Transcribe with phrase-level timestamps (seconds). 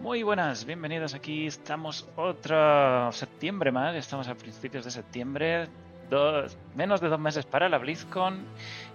[0.00, 1.46] Muy buenas, bienvenidos aquí.
[1.46, 5.68] Estamos otro septiembre más, estamos a principios de septiembre,
[6.08, 8.42] dos, menos de dos meses para la BlizzCon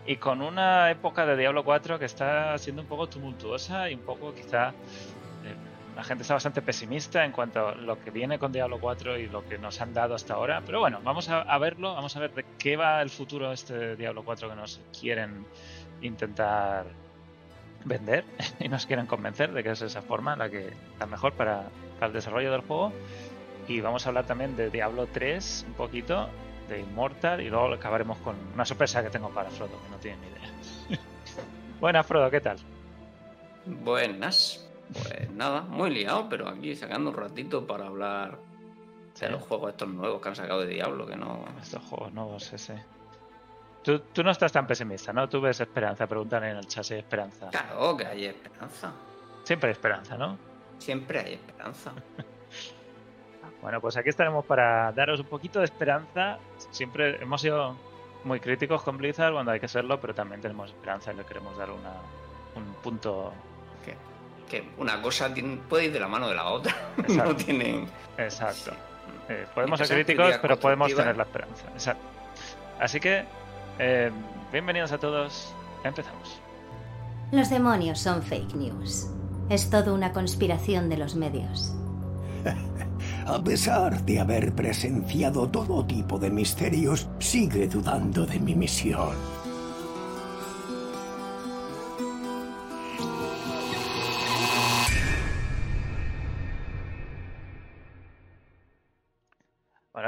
[0.07, 3.99] y con una época de Diablo 4 que está siendo un poco tumultuosa y un
[3.99, 4.73] poco quizá eh,
[5.95, 9.27] la gente está bastante pesimista en cuanto a lo que viene con Diablo 4 y
[9.27, 10.63] lo que nos han dado hasta ahora.
[10.65, 14.23] Pero bueno, vamos a, verlo, vamos a ver de qué va el futuro este Diablo
[14.25, 15.45] 4 que nos quieren
[16.01, 17.04] intentar
[17.85, 18.25] vender
[18.59, 22.07] y nos quieren convencer de que es esa forma la que la mejor para, para
[22.07, 22.91] el desarrollo del juego.
[23.67, 26.29] Y vamos a hablar también de Diablo 3 un poquito,
[26.67, 30.17] de Immortal y luego acabaremos con una sorpresa que tengo para Frodo, que no tiene
[30.17, 30.99] ni idea.
[31.79, 32.57] Buenas, Frodo, ¿qué tal?
[33.65, 34.67] Buenas.
[34.93, 38.37] Pues nada, muy liado, pero aquí sacando un ratito para hablar
[39.19, 41.45] de los juegos estos nuevos que han sacado de Diablo, que no...
[41.59, 42.83] Estos juegos nuevos, ese.
[43.85, 45.29] Tú, tú no estás tan pesimista, ¿no?
[45.29, 47.49] Tú ves esperanza, preguntan en el chat si hay esperanza.
[47.51, 48.91] Claro que hay esperanza.
[49.43, 50.37] Siempre hay esperanza, ¿no?
[50.79, 51.93] Siempre hay esperanza.
[53.61, 56.37] Bueno, pues aquí estaremos para daros un poquito de esperanza.
[56.69, 57.75] Siempre hemos sido
[58.23, 61.57] muy críticos con Blizzard cuando hay que serlo, pero también tenemos esperanza y le queremos
[61.57, 61.93] dar una,
[62.55, 63.33] un punto.
[63.83, 63.95] que,
[64.49, 66.75] que una cosa tiene- puede ir de la mano de la otra.
[66.97, 67.23] Exacto.
[67.31, 67.87] no tienen...
[68.17, 68.71] Exacto.
[68.71, 69.33] Sí.
[69.33, 71.65] Eh, podemos ser críticos, pero podemos tener la esperanza.
[71.73, 72.05] Exacto.
[72.79, 73.25] Así que,
[73.79, 74.11] eh,
[74.51, 75.53] bienvenidos a todos.
[75.83, 76.39] Empezamos.
[77.31, 79.07] Los demonios son fake news.
[79.49, 81.73] Es todo una conspiración de los medios.
[83.27, 89.34] A pesar de haber presenciado todo tipo de misterios, sigue dudando de mi misión.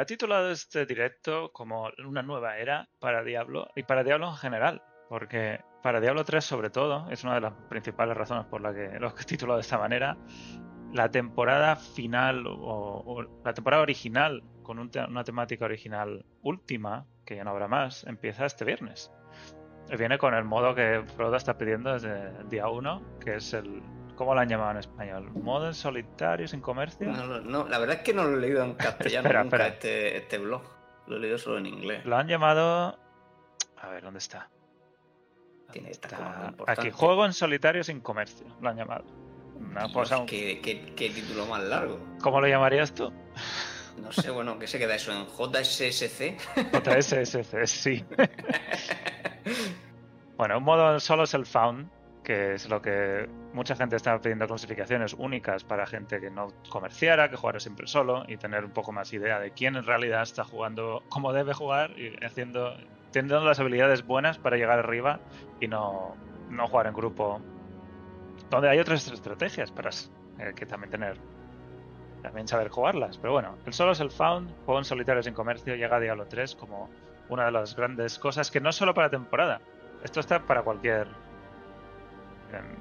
[0.02, 4.84] He titulado este directo como una nueva era para Diablo y para Diablo en general,
[5.10, 9.00] porque para Diablo 3 sobre todo, es una de las principales razones por las que
[9.00, 10.18] lo he titulado de esta manera,
[10.94, 17.52] la temporada final o, la temporada original con una temática original última, que ya no
[17.52, 19.12] habrá más, empieza este viernes.
[19.98, 23.82] Viene con el modo que Frodo está pidiendo desde el día 1, que es el...
[24.18, 25.30] ¿Cómo lo han llamado en español?
[25.32, 27.08] ¿Modo en solitario sin comercio?
[27.08, 29.58] No, no, no, la verdad es que no lo he leído en castellano Espera, nunca
[29.58, 29.68] espera.
[29.76, 30.64] Este, este blog.
[31.06, 32.04] Lo he leído solo en inglés.
[32.04, 32.98] Lo han llamado.
[33.80, 34.50] A ver, ¿dónde está?
[35.72, 36.54] Tiene ¿Dónde esta.
[36.66, 38.48] Aquí, juego en solitario sin comercio.
[38.60, 39.06] Lo han llamado.
[39.56, 40.26] Una Dios, cosa.
[40.26, 42.00] ¿qué, qué, qué título más largo.
[42.22, 43.14] ¿Cómo lo llamarías tú?
[44.02, 46.38] No sé, bueno, ¿qué se queda eso en JSSC?
[46.74, 48.04] JSSC, sí.
[50.38, 51.90] bueno, un modo solo es el found,
[52.28, 57.30] que es lo que mucha gente está pidiendo clasificaciones únicas para gente que no comerciara,
[57.30, 60.44] que jugara siempre solo y tener un poco más idea de quién en realidad está
[60.44, 62.76] jugando, cómo debe jugar y haciendo,
[63.14, 65.22] teniendo las habilidades buenas para llegar arriba
[65.62, 66.18] y no,
[66.50, 67.40] no jugar en grupo.
[68.50, 71.18] Donde hay otras estrategias para eh, que también tener
[72.24, 73.18] también saber jugarlas.
[73.20, 76.26] Pero bueno, el solo es el found, juego en solitario sin comercio, llega a Diablo
[76.28, 76.90] 3 como
[77.30, 79.62] una de las grandes cosas que no solo para temporada.
[80.04, 81.08] Esto está para cualquier.
[82.54, 82.76] Em,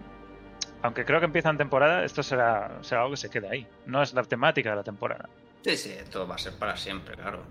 [0.82, 3.66] aunque creo que empieza en temporada, esto será, será algo que se quede ahí.
[3.87, 5.28] No es la temática de la temporada.
[5.62, 7.44] Sí, sí, esto va a ser para siempre, claro.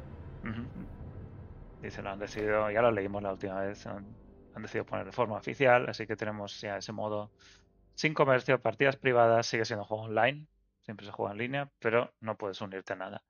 [1.81, 4.06] Dice, lo han decidido, ya lo leímos la última vez, han,
[4.53, 7.31] han decidido poner de forma oficial, así que tenemos ya ese modo
[7.96, 10.47] sin comercio, partidas privadas, sigue siendo juego online,
[10.82, 13.24] siempre se juega en línea, pero no puedes unirte a nada.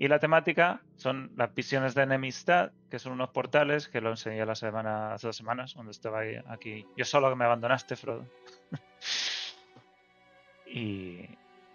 [0.00, 4.46] Y la temática son las visiones de enemistad, que son unos portales que lo enseñé
[4.46, 6.86] la semana, hace dos semanas, cuando estaba aquí.
[6.96, 8.26] Yo solo que me abandonaste, Frodo.
[10.66, 11.28] y.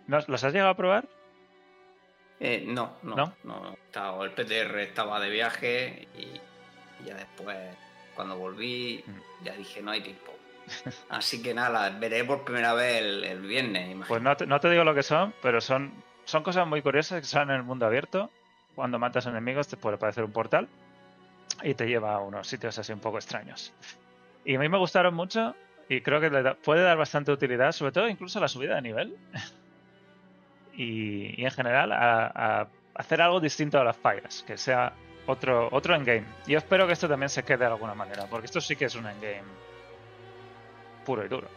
[0.08, 1.08] ¿no- ¿Los has llegado a probar?
[2.40, 3.34] Eh, no, no, ¿No?
[3.44, 3.74] no.
[3.74, 6.42] Estaba- el PTR estaba de viaje y
[7.06, 7.58] ya después,
[8.16, 9.46] cuando volví, Mm.
[9.46, 10.34] ya dije, no hay tiempo.
[11.10, 14.08] Así que nada, veré por primera vez el, el viernes, imagino.
[14.08, 15.94] Pues no te, no te digo lo que son, pero son,
[16.26, 18.30] son cosas muy curiosas que salen en el mundo abierto.
[18.76, 20.68] Cuando matas enemigos te puede aparecer un portal
[21.64, 23.74] y te lleva a unos sitios así un poco extraños.
[24.44, 25.56] Y a mí me gustaron mucho
[25.88, 28.76] y creo que le da- puede dar bastante utilidad, sobre todo incluso a la subida
[28.76, 29.16] de nivel.
[30.74, 32.26] y, y en general a,
[32.62, 34.94] a hacer algo distinto a las fallas, que sea
[35.28, 36.26] otro, otro endgame.
[36.48, 38.96] Yo espero que esto también se quede de alguna manera, porque esto sí que es
[38.96, 39.44] un endgame
[41.06, 41.48] puro y duro.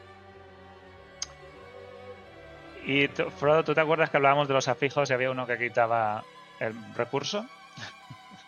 [2.88, 6.25] Y Frodo, ¿tú te acuerdas que hablábamos de los afijos y había uno que quitaba
[6.58, 7.46] el recurso?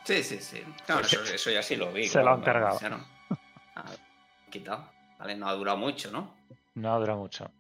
[0.04, 0.64] Sí, sí, sí.
[0.88, 2.06] No, eso, eso ya sí lo vi.
[2.06, 2.78] Se lo han cargado.
[3.76, 3.84] Ah,
[4.50, 4.90] quitado.
[5.18, 6.34] Vale, no ha durado mucho, ¿no?
[6.74, 7.50] No dura mucho.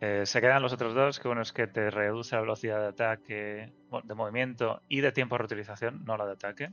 [0.00, 2.86] Eh, se quedan los otros dos, que uno es que te reduce la velocidad de
[2.88, 6.72] ataque, de movimiento y de tiempo de reutilización, no la de ataque.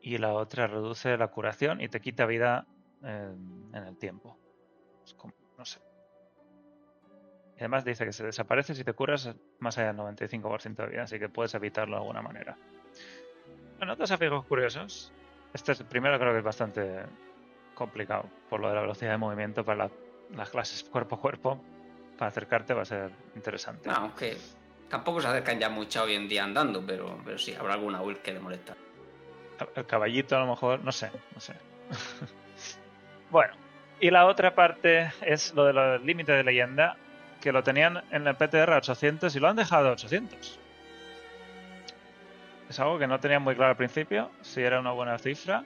[0.00, 2.66] Y la otra reduce la curación y te quita vida
[3.02, 4.36] en, en el tiempo.
[5.04, 5.78] Es como- no sé.
[7.58, 11.18] Además dice que se desaparece si te curas más allá del 95% de vida, así
[11.18, 12.56] que puedes evitarlo de alguna manera.
[13.78, 15.12] Bueno, otros desafíos curiosos.
[15.52, 17.02] Este es, primero creo que es bastante
[17.74, 19.90] complicado por lo de la velocidad de movimiento para
[20.34, 21.62] las clases cuerpo a cuerpo.
[22.18, 23.88] Para acercarte va a ser interesante.
[23.88, 24.36] No, aunque
[24.88, 28.22] tampoco se acercan ya mucho hoy en día andando, pero, pero sí, habrá alguna build
[28.22, 28.74] que le molesta.
[29.74, 31.54] El caballito a lo mejor, no sé, no sé.
[33.30, 33.54] bueno,
[34.00, 36.96] y la otra parte es lo de los límites de leyenda,
[37.46, 40.58] que lo tenían en el PTR a 800 y lo han dejado a 800.
[42.68, 45.62] Es algo que no tenía muy claro al principio, si era una buena cifra.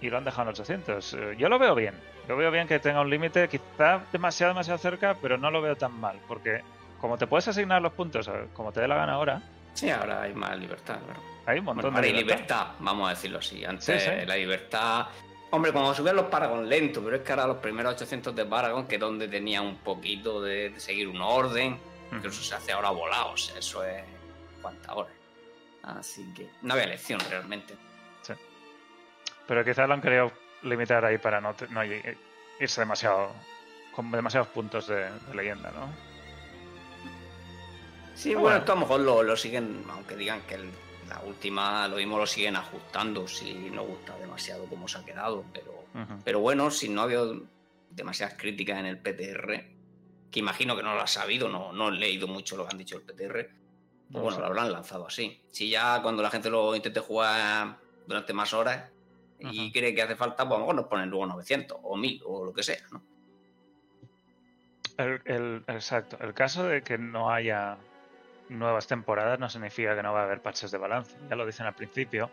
[0.00, 1.12] Y lo han dejado en 800.
[1.12, 1.94] Eh, yo lo veo bien.
[2.26, 5.76] Yo veo bien que tenga un límite, quizá demasiado, demasiado cerca, pero no lo veo
[5.76, 6.18] tan mal.
[6.26, 6.62] Porque
[6.98, 9.42] como te puedes asignar los puntos como te dé la gana ahora.
[9.74, 11.20] Sí, ahora hay más libertad, claro.
[11.44, 12.36] Hay un montón de libertad.
[12.36, 12.66] libertad.
[12.78, 13.66] vamos a decirlo así.
[13.66, 15.08] Antes la libertad.
[15.54, 18.86] Hombre, como subían los Paragon lento, pero es que ahora los primeros 800 de Paragon,
[18.86, 21.78] que es donde tenía un poquito de, seguir un orden,
[22.10, 23.52] incluso se hace ahora volados.
[23.54, 24.02] Eso es
[24.62, 25.12] cuántas horas.
[25.82, 27.74] Así que no había elección realmente.
[28.22, 28.32] Sí.
[29.46, 30.32] Pero quizás lo han querido
[30.62, 33.32] limitar ahí para no, no irse demasiado
[33.94, 35.92] con demasiados puntos de, leyenda, ¿no?
[38.14, 40.56] Sí, bueno, esto a lo mejor lo, siguen, aunque digan que
[41.08, 45.44] la última lo mismo lo siguen ajustando si no gusta demasiado cómo se ha quedado,
[45.52, 45.84] pero,
[46.24, 47.42] pero bueno, si no ha habido
[47.90, 49.64] demasiadas críticas en el PTR,
[50.30, 52.78] que imagino que no lo ha sabido, no, no he leído mucho lo que han
[52.78, 53.50] dicho el PTR,
[54.10, 55.40] pues bueno, lo habrán lanzado así.
[55.50, 58.90] Si ya cuando la gente lo intente jugar durante más horas
[59.38, 62.22] y cree que hace falta, pues a lo mejor nos ponen luego 900 o 1000
[62.26, 63.02] o lo que sea, ¿no?
[64.98, 66.18] El, exacto.
[66.20, 67.78] El caso de que no haya
[68.52, 71.16] nuevas temporadas no significa que no va a haber parches de balance.
[71.28, 72.30] Ya lo dicen al principio,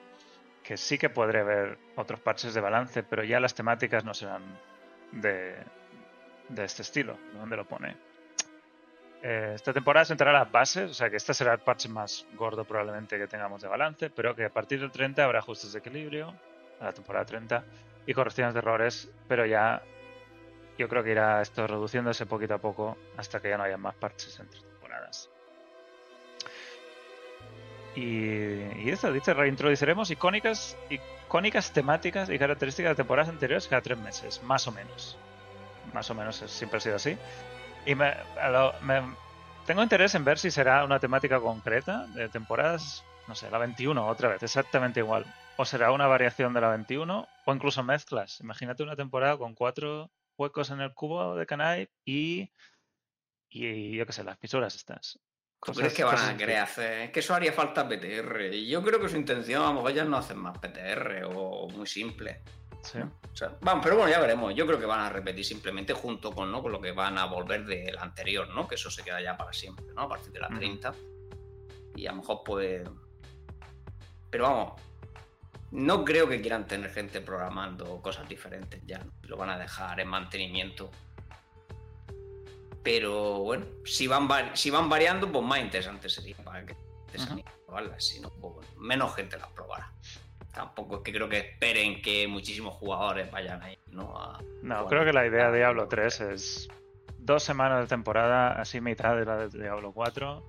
[0.63, 4.43] que sí que podré ver otros parches de balance, pero ya las temáticas no serán
[5.11, 5.55] de,
[6.49, 7.95] de este estilo, ¿dónde lo pone?
[9.21, 12.25] Eh, esta temporada se entrará las bases, o sea que este será el parche más
[12.35, 15.79] gordo probablemente que tengamos de balance, pero que a partir del 30 habrá ajustes de
[15.79, 16.33] equilibrio,
[16.79, 17.63] a la temporada 30,
[18.05, 19.81] y correcciones de errores, pero ya
[20.77, 23.95] yo creo que irá esto reduciéndose poquito a poco hasta que ya no haya más
[23.95, 24.68] parches entre
[27.95, 34.43] Y, eso, dice, reintroduciremos icónicas, icónicas temáticas y características de temporadas anteriores cada tres meses,
[34.43, 35.17] más o menos.
[35.93, 37.17] Más o menos siempre ha sido así.
[37.85, 38.13] Y me,
[39.65, 44.07] tengo interés en ver si será una temática concreta de temporadas, no sé, la 21
[44.07, 45.25] otra vez, exactamente igual.
[45.57, 48.39] O será una variación de la 21 o incluso mezclas.
[48.39, 52.51] Imagínate una temporada con cuatro huecos en el cubo de Kanai y,
[53.49, 55.19] y yo qué sé, las fisuras estas.
[55.61, 57.01] ¿Tú crees que van a querer hacer?
[57.01, 58.53] Es que eso haría falta PTR.
[58.53, 61.67] Y yo creo que su intención, a lo mejor ya no hacen más PTR o
[61.69, 62.41] muy simple.
[62.81, 62.99] Sí.
[63.61, 64.55] vamos, pero bueno, ya veremos.
[64.55, 66.61] Yo creo que van a repetir simplemente junto con, ¿no?
[66.61, 68.67] con lo que van a volver del anterior, ¿no?
[68.67, 70.03] Que eso se queda ya para siempre, ¿no?
[70.03, 70.93] A partir de la 30.
[71.95, 72.85] Y a lo mejor puede.
[74.29, 74.81] Pero vamos,
[75.71, 79.05] no creo que quieran tener gente programando cosas diferentes ya.
[79.23, 80.89] Lo van a dejar en mantenimiento.
[82.83, 86.75] Pero bueno, si van, si van variando, pues más interesante sería para que
[87.11, 87.19] te
[87.99, 89.91] Si no, pues menos gente las probará
[90.53, 94.13] tampoco es que creo que esperen que muchísimos jugadores vayan ahí, ¿no?
[94.61, 96.67] no, creo que la idea de Diablo 3 es
[97.17, 100.43] dos semanas de temporada, así mitad de la de Diablo 4,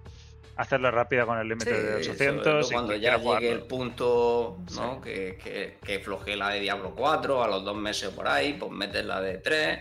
[0.57, 2.73] hacerlo rápida con el límite de 800.
[2.73, 5.01] cuando ya llegue el punto ¿no?
[5.01, 9.05] que, que, floje la de Diablo 4, a los dos meses por ahí, pues metes
[9.05, 9.81] la de 3.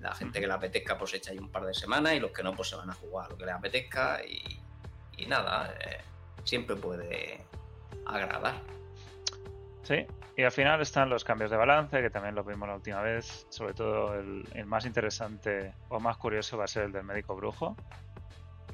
[0.00, 2.42] La gente que le apetezca pues echa ahí un par de semanas y los que
[2.42, 4.60] no pues se van a jugar lo que les apetezca y,
[5.16, 6.00] y nada, eh,
[6.44, 7.44] siempre puede
[8.06, 8.54] agradar.
[9.82, 13.02] Sí, y al final están los cambios de balance, que también lo vimos la última
[13.02, 13.46] vez.
[13.50, 17.76] Sobre todo el, más interesante o más curioso va a ser el del médico brujo,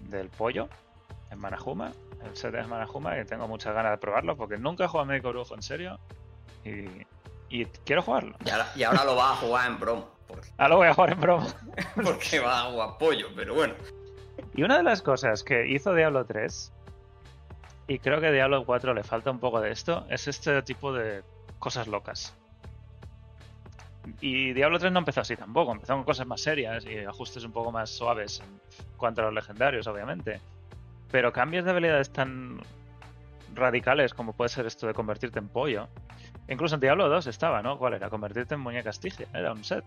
[0.02, 0.68] del pollo,
[1.30, 1.90] en Manajuma,
[2.24, 5.30] el set de Manajuma, que tengo muchas ganas de probarlo porque nunca he jugado médico
[5.30, 5.98] brujo en serio
[6.64, 8.36] y, quiero jugarlo.
[8.76, 10.15] Y ahora, lo vas a jugar en promo.
[10.58, 11.46] Lo voy a jugar en promo.
[12.04, 13.74] porque va a jugar pollo, pero bueno.
[14.54, 16.72] Y una de las cosas que hizo Diablo 3
[17.88, 21.22] y creo que Diablo 4 le falta un poco de esto, es este tipo de
[21.58, 22.34] cosas locas.
[24.20, 27.52] Y Diablo 3 no empezó así tampoco, empezó con cosas más serias y ajustes un
[27.52, 28.60] poco más suaves en
[28.96, 30.40] cuanto a los legendarios, obviamente.
[31.10, 32.60] Pero cambios de habilidades tan
[33.54, 35.88] radicales como puede ser esto de convertirte en pollo.
[36.48, 37.78] Incluso en Diablo 2 estaba, ¿no?
[37.78, 38.10] ¿Cuál era?
[38.10, 39.84] Convertirte en muñeca estigia, era un set.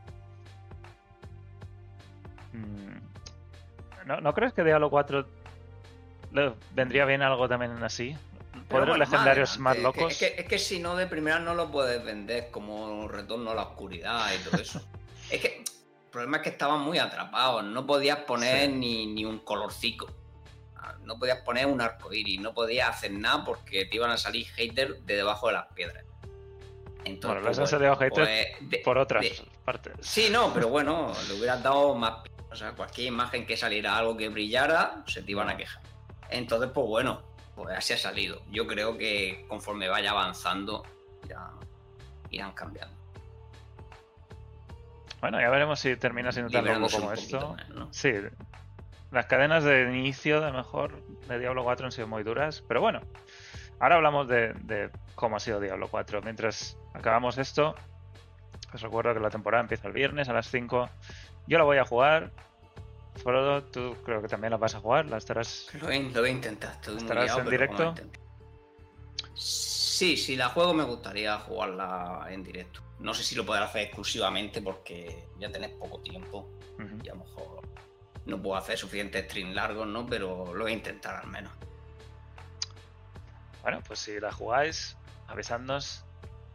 [2.53, 4.07] Mm.
[4.07, 5.25] ¿No, ¿No crees que Diablo 4
[6.73, 8.15] vendría bien algo también así.
[8.67, 10.21] Poderes legendarios más locos.
[10.21, 14.27] Es que, si no, de primera no lo puedes vender como retorno a la oscuridad
[14.33, 14.81] y todo eso.
[15.31, 15.63] es que
[16.11, 17.63] problema es que estaban muy atrapados.
[17.63, 20.07] No podías poner ni, ni, un colorcico.
[21.03, 22.39] No podías poner un arco iris.
[22.39, 26.03] No podías hacer nada porque te iban a salir haters de debajo de las piedras.
[27.05, 28.29] Entonces, bueno, les han salido haters
[28.69, 29.25] pues, por otras
[29.65, 29.93] partes.
[30.01, 32.23] Sí, no, pero bueno, le hubieras dado más.
[32.51, 35.81] O sea, cualquier imagen que saliera algo que brillara, se te iban a quejar.
[36.29, 37.21] Entonces, pues bueno,
[37.55, 38.41] pues así ha salido.
[38.49, 40.83] Yo creo que conforme vaya avanzando,
[41.27, 41.51] ya
[42.31, 42.95] irán cambiando.
[45.21, 47.55] Bueno, ya veremos si termina siendo tan loco como esto.
[47.91, 48.13] Sí,
[49.11, 53.01] las cadenas de inicio, de mejor, de Diablo 4 han sido muy duras, pero bueno,
[53.79, 56.21] ahora hablamos de, cómo ha sido Diablo 4.
[56.21, 57.75] Mientras acabamos esto,
[58.71, 60.89] os recuerdo que la temporada empieza el viernes a las 5.
[61.49, 62.31] Yo la voy a jugar.
[63.15, 65.67] Frodo, tú creo que también la vas a jugar, la estarás.
[65.73, 67.95] Lo voy, a intentar, ¿Estarás en directo?
[69.33, 72.81] Sí, si la juego me gustaría jugarla en directo.
[72.99, 76.47] No sé si lo podré hacer exclusivamente porque ya tenés poco tiempo
[77.03, 77.67] y a lo mejor
[78.25, 80.05] no puedo hacer suficientes streams largos, ¿no?
[80.05, 81.51] Pero lo voy a intentar al menos.
[83.63, 84.95] Bueno, pues si la jugáis,
[85.27, 86.05] avisadnos.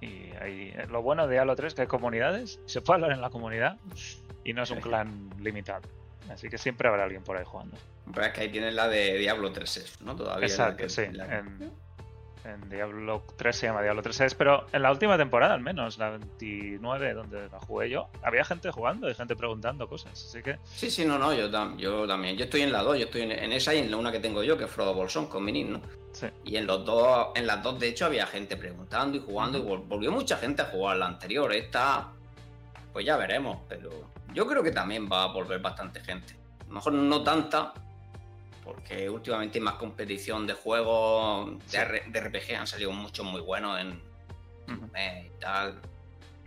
[0.00, 3.20] Y ahí, lo bueno de Halo 3 es que hay comunidades, se puede hablar en
[3.20, 3.78] la comunidad
[4.44, 5.88] y no es un clan limitado.
[6.30, 7.76] Así que siempre habrá alguien por ahí jugando.
[8.12, 10.14] Pero es que ahí tienes la de Diablo 3, ¿no?
[10.16, 10.46] Todavía.
[10.46, 11.02] Exacto, sí
[12.44, 16.10] en Diablo 3 se llama Diablo 3 pero en la última temporada al menos, la
[16.10, 20.58] 29 donde la jugué yo, había gente jugando y gente preguntando cosas, así que...
[20.64, 23.52] Sí, sí, no, no, yo, yo también, yo estoy en la 2, yo estoy en,
[23.52, 25.80] esa y en la una que tengo yo, que es Frodo Bolsón con Minin, ¿no?
[26.12, 26.26] Sí.
[26.44, 29.62] Y en los dos, en las dos de hecho había gente preguntando y jugando y
[29.62, 32.12] volvió mucha gente a jugar la anterior, esta
[32.94, 33.90] pues ya veremos, pero
[34.32, 36.34] yo creo que también va a volver bastante gente.
[36.60, 37.74] A lo mejor no tanta,
[38.62, 44.00] porque últimamente hay más competición de juegos de, RPG, han salido muchos muy buenos en
[44.68, 45.80] y tal,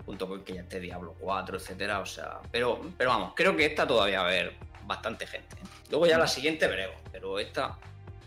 [0.05, 3.65] junto con que ya esté Diablo 4, etcétera, o sea, pero, pero vamos, creo que
[3.65, 5.57] esta todavía va a haber bastante gente.
[5.89, 7.77] Luego ya la siguiente veremos, pero esta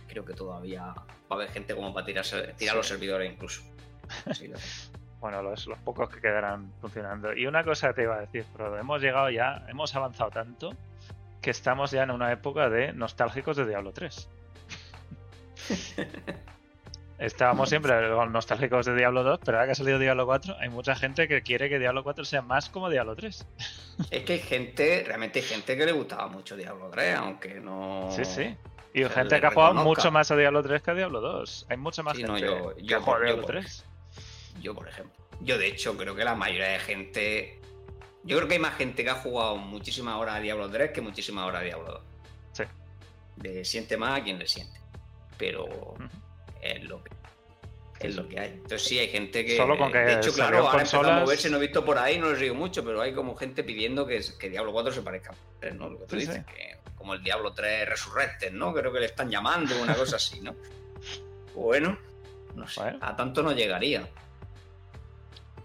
[0.06, 2.26] creo que todavía va a haber gente como para tirar,
[2.58, 3.62] tirar los servidores incluso.
[5.20, 7.34] bueno, los, los, pocos que quedarán funcionando.
[7.34, 10.74] Y una cosa te iba a decir, pero hemos llegado ya, hemos avanzado tanto
[11.40, 14.28] que estamos ya en una época de nostálgicos de Diablo 3.
[17.18, 17.92] Estábamos siempre
[18.30, 21.42] nostálgicos de Diablo 2, pero ahora que ha salido Diablo 4, hay mucha gente que
[21.42, 23.46] quiere que Diablo 4 sea más como Diablo 3.
[24.10, 28.08] Es que hay gente, realmente hay gente que le gustaba mucho Diablo 3, aunque no.
[28.10, 28.56] Sí, sí.
[28.94, 31.66] Y gente que ha jugado mucho más a Diablo 3 que a Diablo 2.
[31.68, 33.84] Hay mucha más gente yo, que ha jugado a Diablo 3.
[34.60, 35.14] Yo, por ejemplo.
[35.40, 37.60] Yo, de hecho, creo que la mayoría de gente
[38.22, 41.00] yo creo que hay más gente que ha jugado muchísimas horas a Diablo 3 que
[41.00, 42.02] muchísimas horas a Diablo 2.
[42.52, 42.64] Sí.
[43.42, 44.78] Le siente más a quien le siente.
[45.38, 45.96] Pero
[46.60, 47.10] es lo que
[48.00, 48.50] es lo que hay.
[48.50, 49.56] Entonces sí hay gente que.
[49.56, 52.18] Solo con que de hecho, claro, ahora empezado a moverse, no he visto por ahí,
[52.18, 55.32] no les río mucho, pero hay como gente pidiendo que, que Diablo 4 se parezca
[55.32, 55.90] a 3, ¿no?
[55.90, 58.72] Lo que tú dices, que como el Diablo 3 Resurrected, ¿no?
[58.72, 60.54] Creo que le están llamando, una cosa así, ¿no?
[61.54, 61.98] Bueno,
[62.54, 62.80] no sé.
[63.00, 64.08] A tanto no llegaría.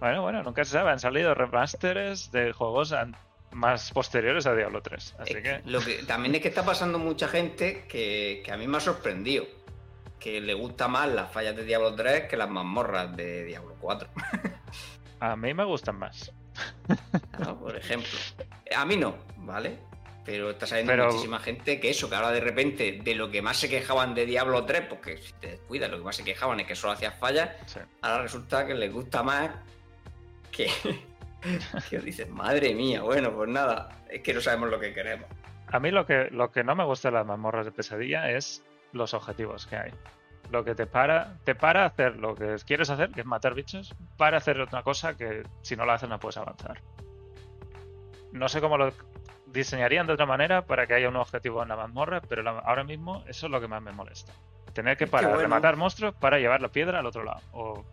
[0.05, 0.91] Bueno, bueno, nunca se sabe.
[0.91, 2.93] Han salido remasters de juegos
[3.53, 5.15] más posteriores a Diablo 3.
[5.17, 5.61] Así que...
[5.65, 9.47] Lo que también es que está pasando mucha gente que, a mí me ha sorprendido.
[10.19, 14.07] Que le gusta más las fallas de Diablo 3 que las mazmorras de Diablo 4.
[15.21, 16.31] a mí me gustan más.
[17.33, 18.19] Ah, por ejemplo.
[18.75, 19.79] A mí no, ¿vale?
[20.23, 23.57] Pero está saliendo muchísima gente que eso, que ahora de repente de lo que más
[23.57, 26.67] se quejaban de Diablo 3, porque si te descuidas, lo que más se quejaban es
[26.67, 27.49] que solo hacías fallas,
[28.03, 29.49] ahora resulta que les gusta más
[30.55, 30.69] que,
[31.89, 35.27] que dices, madre mía, bueno, pues nada, es que no sabemos lo que queremos.
[35.67, 38.63] A mí lo que, lo que no me gusta de las mazmorras de pesadilla es
[38.91, 39.91] los objetivos que hay.
[40.51, 43.95] Lo que te para, te para hacer lo que quieres hacer, que es matar bichos,
[44.15, 46.81] para hacer otra cosa que si no lo haces no puedes avanzar.
[48.31, 48.93] No sé cómo lo
[49.47, 53.23] diseñarían de otra manera para que haya un objetivo en la mazmorra, pero ahora mismo
[53.27, 54.33] eso es lo que más me molesta.
[54.73, 57.41] Tener que parar de matar monstruos para llevar la piedra al otro lado.
[57.53, 57.85] O,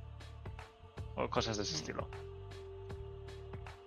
[1.14, 2.08] o cosas de ese estilo.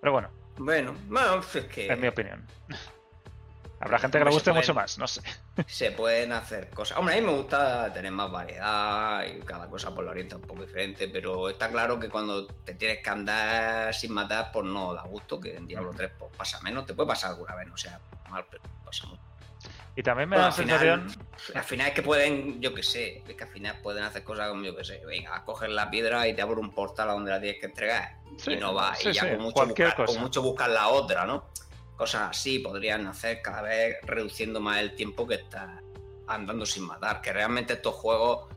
[0.05, 0.29] Pero bueno.
[0.57, 1.91] Bueno, bueno, es que.
[1.91, 2.45] Es mi opinión.
[3.79, 5.23] Habrá gente que le guste mucho más, no sé.
[5.65, 6.99] Se pueden hacer cosas.
[6.99, 10.43] Hombre, a mí me gusta tener más variedad y cada cosa por la orienta un
[10.43, 14.93] poco diferente, pero está claro que cuando te tienes que andar sin matar, pues no
[14.93, 16.85] da gusto, que en Diablo 3 pues, pasa menos.
[16.85, 19.23] Te puede pasar alguna vez, no sea mal, pero pasa mucho.
[19.95, 21.07] Y también me da la sensación.
[21.53, 24.49] al final es que pueden, yo qué sé, es que al final pueden hacer cosas
[24.49, 27.31] como yo que sé, venga, coger la piedra y te abre un portal a donde
[27.31, 28.17] la tienes que entregar.
[28.45, 31.45] y no va, y ya con, mucho buscar, con mucho buscar la otra, ¿no?
[31.95, 35.81] Cosas así podrían hacer cada vez reduciendo más el tiempo que estás
[36.27, 37.21] andando sin matar.
[37.21, 38.49] Que realmente estos juegos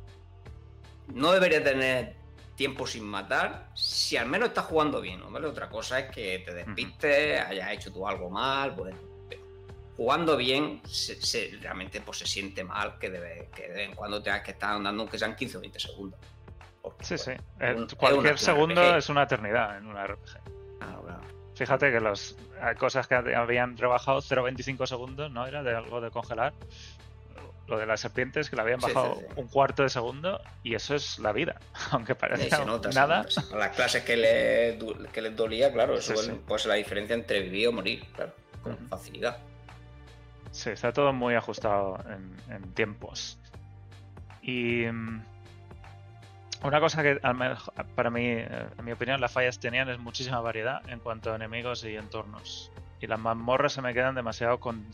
[1.14, 2.16] no deberían tener
[2.57, 5.30] tiempo sin matar si al menos estás jugando bien, ¿no?
[5.30, 5.47] ¿vale?
[5.47, 8.97] Otra cosa es que te despistes, hayas hecho tú algo mal, pues
[9.99, 14.23] jugando bien, se, realmente pues, se siente mal que, debe, que de vez en cuando
[14.23, 16.21] tengas que estar andando aunque sean 15 o 20 segundos.
[17.00, 17.33] sí, sí.
[17.97, 20.38] cualquier segundo es una eternidad en una RPG.
[21.57, 22.37] Fíjate que las
[22.78, 25.45] cosas que habían rebajado 0,25 segundos, ¿no?
[25.45, 26.52] Era de algo de congelar.
[27.67, 31.19] Lo de las serpientes, que le habían bajado un cuarto de segundo, y eso es
[31.19, 31.61] la vida.
[31.90, 32.64] Aunque parezca
[32.95, 33.26] nada.
[33.52, 34.78] las clases que, le,
[35.12, 38.78] que les dolía, claro, eso es pues, la diferencia entre vivir o morir, claro, con
[38.88, 39.38] facilidad.
[40.58, 42.00] Sí, está todo muy ajustado
[42.50, 43.38] en, tiempos.
[44.42, 45.22] Y mm,
[46.64, 47.20] una cosa que
[47.94, 51.36] para mí, eh, en mi opinión, las fallas tenían es muchísima variedad en cuanto a
[51.36, 52.72] enemigos y entornos.
[53.00, 54.84] Y las mazmorras se me quedan demasiado con,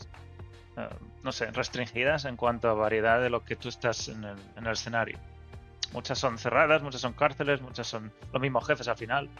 [0.77, 0.87] eh,
[1.23, 4.67] no sé, restringidas en cuanto a variedad de lo que tú estás en el, en
[4.67, 5.17] el escenario.
[5.93, 9.31] Muchas son cerradas, muchas son cárceles, muchas son los mismos jefes al final.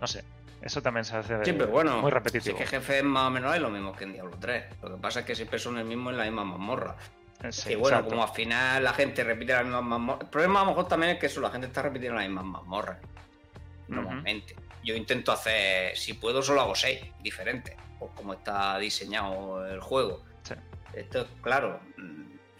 [0.00, 0.24] No sé,
[0.62, 2.58] eso también se hace siempre, bueno, muy repetitivo.
[2.58, 4.64] Es que jefe más o menos es lo mismo que en Diablo 3.
[4.82, 6.96] Lo que pasa es que siempre son el mismo en la misma mazmorra.
[7.68, 10.22] y bueno, como al final la gente repite las mismas mazmorras.
[10.22, 12.44] El problema a lo mejor también es que eso, la gente está repitiendo las mismas
[12.44, 12.98] mazmorras.
[13.88, 14.54] Normalmente.
[14.84, 17.76] Yo intento hacer, si puedo, solo hago 6 diferentes.
[17.98, 20.22] Por como está diseñado el juego.
[20.92, 21.80] Esto, claro,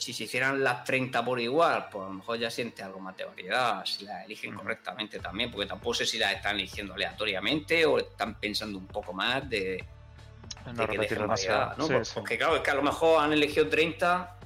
[0.00, 3.14] si se hicieran las 30 por igual, pues a lo mejor ya siente algo más
[3.18, 7.84] de variedad, si las eligen correctamente también, porque tampoco sé si las están eligiendo aleatoriamente
[7.84, 9.84] o están pensando un poco más de,
[10.72, 11.86] no que dejen variedad, ¿no?
[12.14, 14.36] porque claro, es que a lo mejor han elegido 30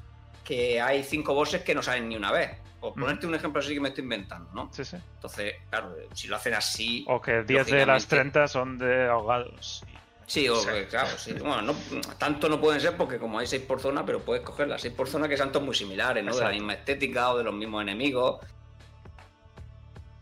[0.42, 2.50] que hay 5 bosses que no salen ni una vez.
[2.80, 4.70] Por ponerte un ejemplo así que me estoy inventando, ¿no?
[4.70, 4.96] Sí, sí.
[5.14, 7.04] Entonces, claro, si lo hacen así...
[7.08, 9.82] O que 10 de las 30 son de ahogados.
[10.26, 10.56] Sí, o,
[10.88, 11.34] claro, sí.
[11.34, 11.74] Bueno, no,
[12.18, 14.94] tanto no pueden ser porque como hay seis por zona, pero puedes coger las seis
[14.94, 16.34] por zona que son todos muy similares, ¿no?
[16.34, 18.40] De la misma estética o de los mismos enemigos.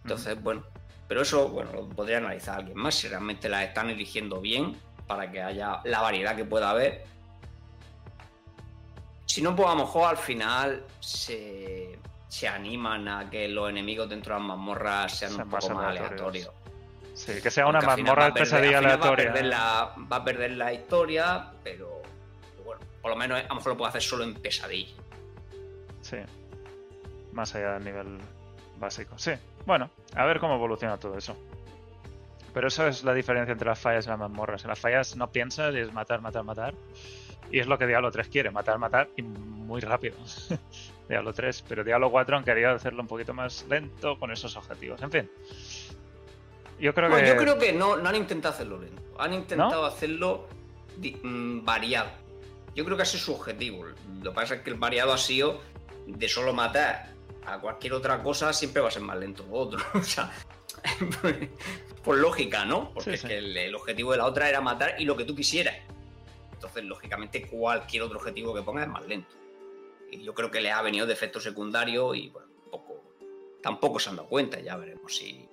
[0.03, 0.65] Entonces, bueno,
[1.07, 5.31] pero eso, bueno, lo podría analizar alguien más si realmente las están eligiendo bien para
[5.31, 7.05] que haya la variedad que pueda haber.
[9.27, 14.09] Si no, pues a lo mejor al final se, se animan a que los enemigos
[14.09, 16.51] dentro de las mazmorras sean, un poco más aleatorios.
[17.15, 19.33] Sí, que sea una mazmorra de pesadilla aleatoria.
[19.33, 22.03] Va a, perder la, historia, pero,
[22.65, 24.95] bueno, por lo menos a lo mejor lo puede hacer solo en pesadilla.
[26.01, 26.17] Sí.
[27.33, 28.19] Más allá del nivel
[28.79, 29.19] básico.
[29.19, 29.33] Sí.
[29.67, 31.37] Bueno, a ver cómo evoluciona todo eso.
[32.53, 34.65] Pero eso es la diferencia entre las fallas y las mazmorras.
[34.65, 36.75] En las fallas no piensas y es matar, matar, matar.
[37.51, 40.17] Y es lo que Diablo 3 quiere, matar, matar y muy rápido.
[41.09, 45.03] Diablo 3, pero Diablo 4 han querido hacerlo un poquito más lento con esos objetivos.
[45.03, 45.31] En fin,
[46.83, 47.27] yo creo que.
[47.29, 49.03] Yo creo que no, no han intentado hacerlo lento.
[49.19, 50.49] Han intentado hacerlo
[51.23, 52.11] mm, variado.
[52.75, 53.85] Yo creo que ese es su objetivo.
[54.21, 55.61] Lo que pasa es que el variado ha sido
[56.07, 57.13] de solo matar
[57.47, 59.81] a cualquier otra cosa, siempre va a ser más lento que otro.
[59.95, 60.33] o sea,
[62.05, 62.93] por lógica, ¿no?
[62.93, 65.77] Porque es que el, objetivo de la otra era matar y lo que tú quisieras.
[66.53, 69.35] Entonces, lógicamente, cualquier otro objetivo que pongas es más lento.
[70.11, 73.03] Y yo creo que le ha venido de efecto secundario y, bueno, poco,
[73.63, 74.61] tampoco se han dado cuenta.
[74.61, 75.49] Ya veremos si,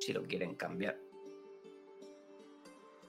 [0.00, 0.96] si lo quieren cambiar.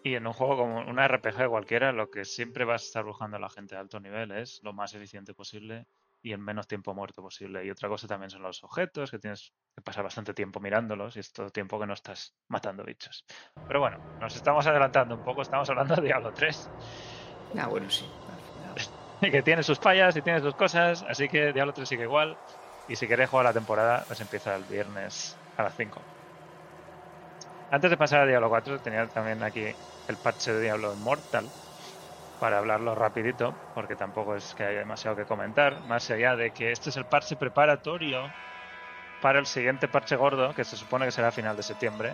[0.03, 3.37] Y en un juego como una RPG cualquiera, lo que siempre vas a estar buscando
[3.37, 5.87] a la gente de alto nivel es lo más eficiente posible
[6.21, 7.65] y en menos tiempo muerto posible.
[7.65, 11.21] Y otra cosa también son los objetos, que tienes que pasar bastante tiempo mirándolos y
[11.21, 13.25] es todo tiempo que no estás matando bichos.
[13.67, 16.69] Pero bueno, nos estamos adelantando un poco, estamos hablando de Diablo 3.
[17.57, 18.05] Ah, bueno, sí.
[19.21, 22.37] y que tiene sus fallas y tiene sus cosas, así que Diablo 3 sigue igual.
[22.87, 25.99] Y si queréis jugar la temporada, pues empieza el viernes a las 5.
[27.75, 29.65] Antes de pasar a Diablo 4, tenía también aquí
[30.07, 31.51] el parche de Diablo Immortal
[32.39, 36.71] para hablarlo rapidito, porque tampoco es que haya demasiado que comentar, más allá de que
[36.71, 38.31] este es el parche preparatorio
[39.21, 42.13] para el siguiente parche gordo, que se supone que será a final de septiembre,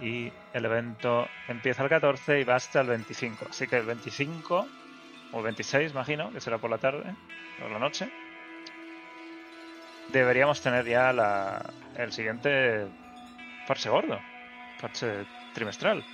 [0.00, 3.48] y el evento empieza el 14 y va hasta el 25.
[3.50, 4.66] Así que el 25
[5.34, 7.14] o 26, imagino, que será por la tarde,
[7.60, 8.08] por la noche,
[10.14, 11.60] deberíamos tener ya la,
[11.98, 12.86] el siguiente
[13.68, 14.31] parche gordo
[14.82, 16.04] parche trimestral,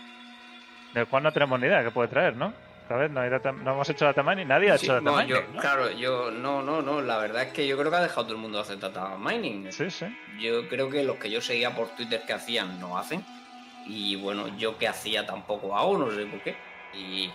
[0.95, 2.53] del cual no tenemos ni idea que puede traer, ¿no?
[2.87, 3.11] ¿Sabes?
[3.11, 5.43] No, no hemos hecho data mining, nadie ha hecho data mining.
[5.61, 7.03] Claro, yo no, no, no.
[7.03, 9.71] La verdad es que yo creo que ha dejado todo el mundo hacer data mining.
[9.73, 10.07] Sí, sí.
[10.41, 13.23] Yo creo que los que yo seguía por Twitter que hacían no hacen.
[13.85, 16.57] Y bueno, yo que hacía tampoco hago, no sé por qué.
[16.95, 17.31] Y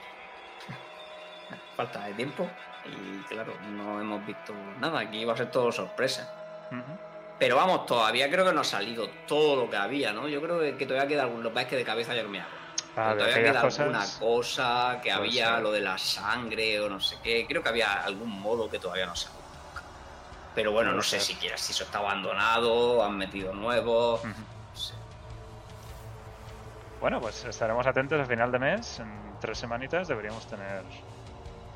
[1.77, 2.49] falta de tiempo.
[2.85, 5.01] Y claro, no hemos visto nada.
[5.01, 6.33] Aquí va a ser todo sorpresa.
[7.39, 10.27] Pero vamos, todavía creo que no ha salido todo lo que había, ¿no?
[10.27, 11.43] Yo creo que, todavía queda algún.
[11.43, 12.51] Lo que es que de cabeza yo no me hago.
[12.95, 17.45] todavía queda alguna cosa que había, lo de la sangre o no sé qué.
[17.47, 19.43] Creo que había algún modo que todavía no salió.
[20.55, 24.21] Pero bueno, no sé siquiera si eso está abandonado, han metido nuevos.
[27.01, 28.99] bueno, pues estaremos atentos a final de mes.
[28.99, 30.83] En tres semanitas deberíamos tener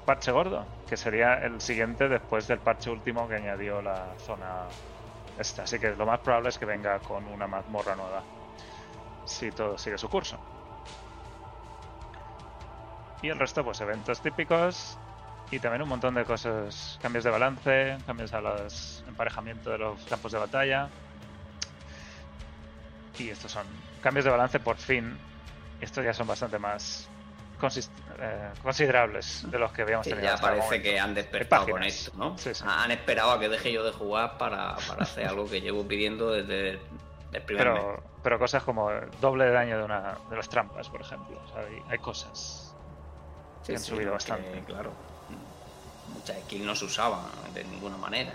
[0.06, 4.68] parche gordo, que sería el siguiente después del parche último que añadió la zona
[5.40, 8.24] Así que lo más probable es que venga con una mazmorra nueva.
[9.26, 10.38] Si todo sigue su curso.
[13.22, 14.98] Y el resto, pues eventos típicos.
[15.52, 17.00] Y también un montón de cosas.
[17.02, 20.90] Cambios de balance, cambios a los emparejamiento de los campos de batalla.
[23.18, 23.66] Y estos son
[24.02, 25.18] cambios de balance por fin.
[25.82, 27.10] Estos ya son bastante más
[27.62, 30.24] eh, considerables de los que habíamos tenido.
[30.24, 32.36] Ya parece que han despertado con esto, ¿no?
[32.66, 36.80] Han esperado a que deje yo de jugar para, hacer algo que llevo pidiendo desde
[37.34, 38.90] el primer pero, Pero cosas como
[39.20, 41.40] doble de daño de, una, de las trampas, por ejemplo.
[41.90, 42.76] hay, cosas
[43.66, 44.64] que han subido bastante.
[44.66, 44.92] claro.
[46.14, 48.34] Muchas skills no se usaban de ninguna manera.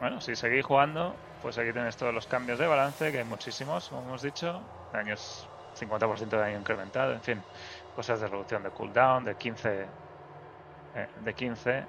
[0.00, 3.88] Bueno, si seguís jugando, pues aquí tenéis todos los cambios de balance, que hay muchísimos,
[3.88, 4.60] como hemos dicho.
[4.92, 5.46] Daños
[5.78, 7.42] 50% de daño incrementado, en fin,
[7.94, 9.86] cosas de reducción de cooldown, de 15,
[10.94, 11.84] eh, de 15,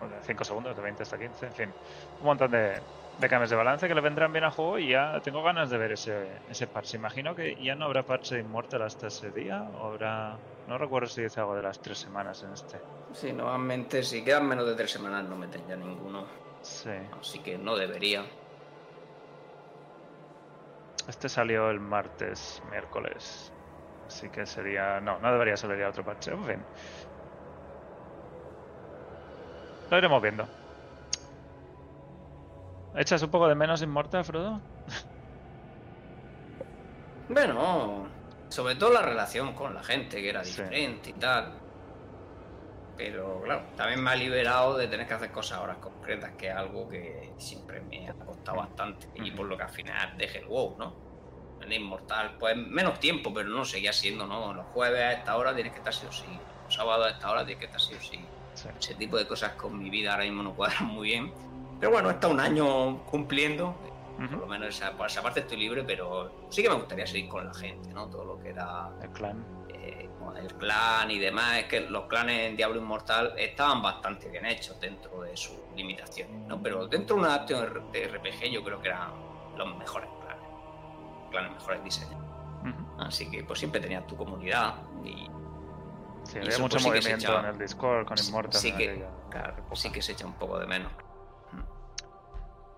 [0.00, 1.72] o de 5 segundos, de 20 hasta 15, en fin,
[2.20, 2.80] un montón de,
[3.18, 5.78] de cambios de balance que le vendrán bien al juego y ya tengo ganas de
[5.78, 6.96] ver ese, ese parche.
[6.96, 10.36] Imagino que ya no habrá parche inmortal hasta ese día, o habrá...
[10.66, 12.80] No recuerdo si dice algo de las tres semanas en este.
[13.12, 16.24] Sí, normalmente si quedan menos de tres semanas no meten ya ninguno.
[16.62, 16.90] Sí.
[17.20, 18.24] Así que no debería.
[21.08, 23.52] Este salió el martes, miércoles.
[24.06, 25.00] Así que sería.
[25.00, 26.32] No, no debería salir ya otro parche.
[26.32, 26.62] En fin.
[29.90, 30.48] Lo iremos viendo.
[32.96, 34.60] ¿Echas un poco de menos Inmortal, Frodo?
[37.28, 38.06] bueno,
[38.48, 41.63] sobre todo la relación con la gente, que era diferente y tal.
[42.96, 46.54] Pero claro, también me ha liberado de tener que hacer cosas ahora concretas, que es
[46.54, 49.08] algo que siempre me ha costado bastante.
[49.14, 50.94] Y por lo que al final dejé el WoW, ¿no?
[51.60, 54.52] El Inmortal, pues menos tiempo, pero no seguía siendo, ¿no?
[54.52, 56.26] Los jueves a esta hora tienes que estar sí o sí.
[56.64, 58.24] Los sábados a esta hora tienes que estar sí o sí.
[58.78, 61.32] Ese tipo de cosas con mi vida ahora mismo no cuadran muy bien.
[61.80, 63.74] Pero bueno, está un año cumpliendo.
[64.16, 67.28] Por lo menos esa, por esa parte estoy libre, pero sí que me gustaría seguir
[67.28, 68.08] con la gente, ¿no?
[68.08, 68.90] Todo lo que era.
[69.02, 69.44] El clan
[70.36, 74.80] el clan y demás, es que los clanes en Diablo Inmortal estaban bastante bien hechos
[74.80, 76.62] dentro de sus limitaciones, ¿no?
[76.62, 79.10] Pero dentro de una adaptación de RPG yo creo que eran
[79.56, 80.48] los mejores clanes,
[81.30, 82.20] clanes mejores diseños.
[82.98, 85.28] Así que pues siempre tenías tu comunidad y...
[86.24, 88.60] Sí, había mucho pues, movimiento en el Discord con Immortal.
[88.60, 89.04] Sí que,
[89.74, 90.90] sí que se echa un poco de menos.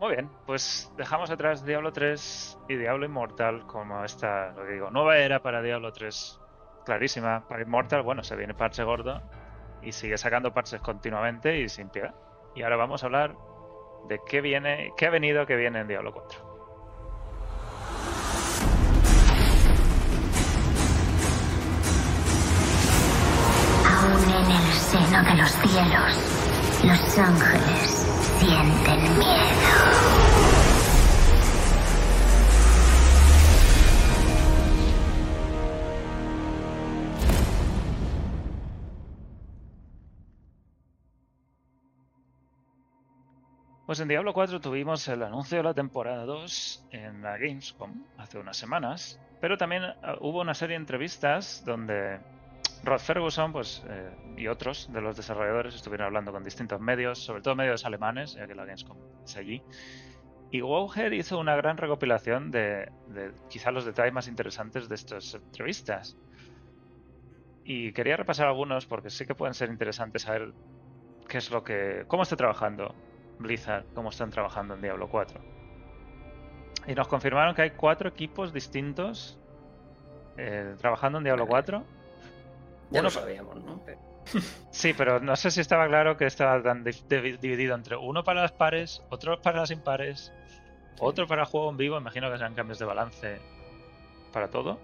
[0.01, 5.17] Muy bien, pues dejamos atrás Diablo 3 y Diablo Inmortal como esta, lo digo, nueva
[5.19, 6.41] era para Diablo 3
[6.87, 7.46] clarísima.
[7.46, 9.20] Para Immortal, bueno, se viene parche gordo
[9.83, 12.14] y sigue sacando parches continuamente y sin piedad.
[12.55, 13.37] Y ahora vamos a hablar
[14.09, 16.40] de qué viene, qué ha venido que viene en Diablo 4.
[23.85, 28.07] Aún en el seno de los cielos, los ángeles
[28.38, 30.26] sienten miedo.
[43.87, 48.37] Pues en Diablo 4 tuvimos el anuncio de la temporada 2 en la Gamescom hace
[48.37, 52.18] unas semanas, pero también ah, hubo una serie de entrevistas donde
[52.83, 57.42] Rod Ferguson pues, eh, y otros de los desarrolladores estuvieron hablando con distintos medios, sobre
[57.42, 59.62] todo medios alemanes, ya que la Gamescom es allí.
[60.51, 65.35] Y Wowhead hizo una gran recopilación de, de quizá los detalles más interesantes de estas
[65.35, 66.16] entrevistas.
[67.62, 70.53] Y quería repasar algunos porque sí que pueden ser interesantes saber
[71.29, 72.05] qué es lo que.
[72.09, 72.92] cómo está trabajando
[73.38, 75.40] Blizzard cómo están trabajando en Diablo 4.
[76.87, 79.38] Y nos confirmaron que hay cuatro equipos distintos
[80.37, 81.83] eh, trabajando en Diablo 4.
[82.90, 83.83] Ya lo sabíamos, ¿no?
[84.70, 88.53] Sí, pero no sé si estaba claro que estaba tan dividido entre uno para las
[88.53, 90.33] pares, otro para las impares,
[90.99, 93.40] otro para el juego en vivo, imagino que sean cambios de balance
[94.33, 94.79] para todo,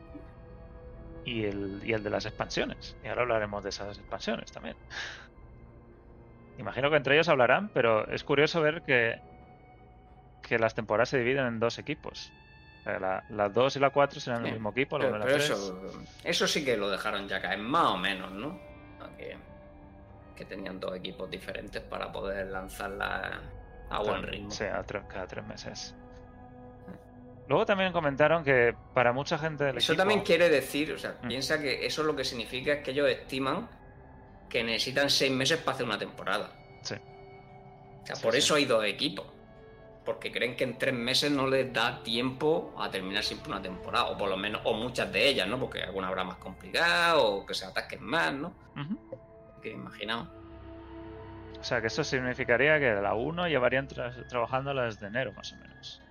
[1.24, 2.96] y el, y el de las expansiones.
[3.04, 4.76] Y ahora hablaremos de esas expansiones también.
[6.58, 9.20] Imagino que entre ellos hablarán, pero es curioso ver que,
[10.42, 12.32] que las temporadas se dividen en dos equipos.
[12.84, 14.98] La, 2 y la 4 serán el mismo equipo.
[14.98, 15.80] pero, eso,
[16.24, 18.58] eso sí que lo dejaron ya caer, más o menos, ¿no?
[19.16, 19.36] Que,
[20.34, 23.40] que tenían dos equipos diferentes para poder lanzarla
[23.88, 24.50] a buen ritmo.
[24.50, 24.64] Sí,
[25.08, 25.94] cada tres meses.
[27.48, 31.28] Luego también comentaron que para mucha gente del Eso también quiere decir, o sea, mm.
[31.28, 33.68] piensa que eso lo que significa es que ellos estiman
[34.52, 36.50] que necesitan seis meses para hacer una temporada.
[36.82, 36.94] Sí.
[38.02, 39.24] O sea, por eso hay dos equipos.
[40.04, 44.06] porque creen que en tres meses no les da tiempo a terminar siempre una temporada,
[44.06, 45.58] o por lo menos, o muchas de ellas, ¿no?
[45.58, 48.52] Porque alguna habrá más complicada o que se ataquen más, ¿no?
[49.62, 50.28] Que imaginaos.
[51.58, 55.56] O sea, que eso significaría que de la 1 llevarían trabajando desde enero, más o
[55.56, 56.02] menos.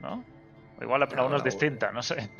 [0.00, 0.24] ¿No?
[0.78, 2.30] O igual la, 1 es distinta, no sé.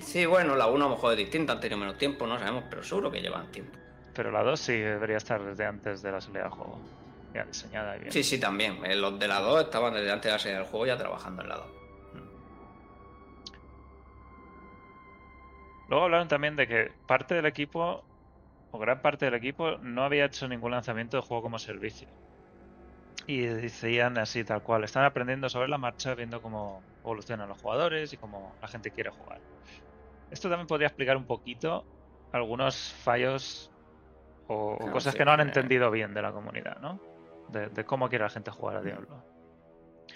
[0.00, 2.64] Sí, bueno, la 1 a lo mejor es distinta, han tenido menos tiempo, no sabemos,
[2.70, 3.76] pero seguro que llevan tiempo.
[4.18, 6.80] Pero la 2 sí debería estar desde antes de la salida del juego.
[7.32, 8.10] Ya diseñada y bien.
[8.10, 8.84] Sí, sí, también.
[8.84, 11.42] Eh, los de la 2 estaban desde antes de la salida del juego ya trabajando
[11.42, 11.66] en la 2.
[15.88, 18.02] Luego hablaron también de que parte del equipo
[18.72, 22.08] o gran parte del equipo no había hecho ningún lanzamiento de juego como servicio.
[23.28, 28.12] Y decían así tal cual, están aprendiendo sobre la marcha, viendo cómo evolucionan los jugadores
[28.12, 29.40] y cómo la gente quiere jugar.
[30.32, 31.84] Esto también podría explicar un poquito
[32.32, 33.70] algunos fallos
[34.48, 37.00] o, cosas que no han entendido bien de la comunidad, ¿no?
[37.48, 39.24] De, cómo quiere la gente jugar a Diablo.